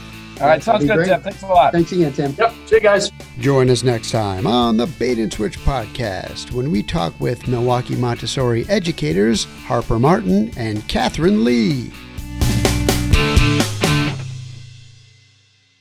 All 0.40 0.48
right, 0.48 0.62
sounds 0.62 0.84
good, 0.84 0.96
great. 0.96 1.08
Tim. 1.08 1.22
Thanks 1.22 1.42
a 1.42 1.46
lot. 1.46 1.72
Thanks 1.72 1.92
again, 1.92 2.12
Tim. 2.12 2.34
Yep. 2.36 2.54
See 2.66 2.74
you 2.76 2.80
guys. 2.80 3.10
Join 3.38 3.70
us 3.70 3.82
next 3.82 4.10
time 4.10 4.46
on 4.46 4.76
the 4.76 4.86
Bait 4.86 5.18
and 5.18 5.32
Switch 5.32 5.58
podcast 5.60 6.52
when 6.52 6.70
we 6.70 6.82
talk 6.82 7.18
with 7.20 7.46
Milwaukee 7.46 7.96
Montessori 7.96 8.66
educators 8.68 9.44
Harper 9.66 9.98
Martin 9.98 10.50
and 10.56 10.86
Catherine 10.88 11.44
Lee. 11.44 11.90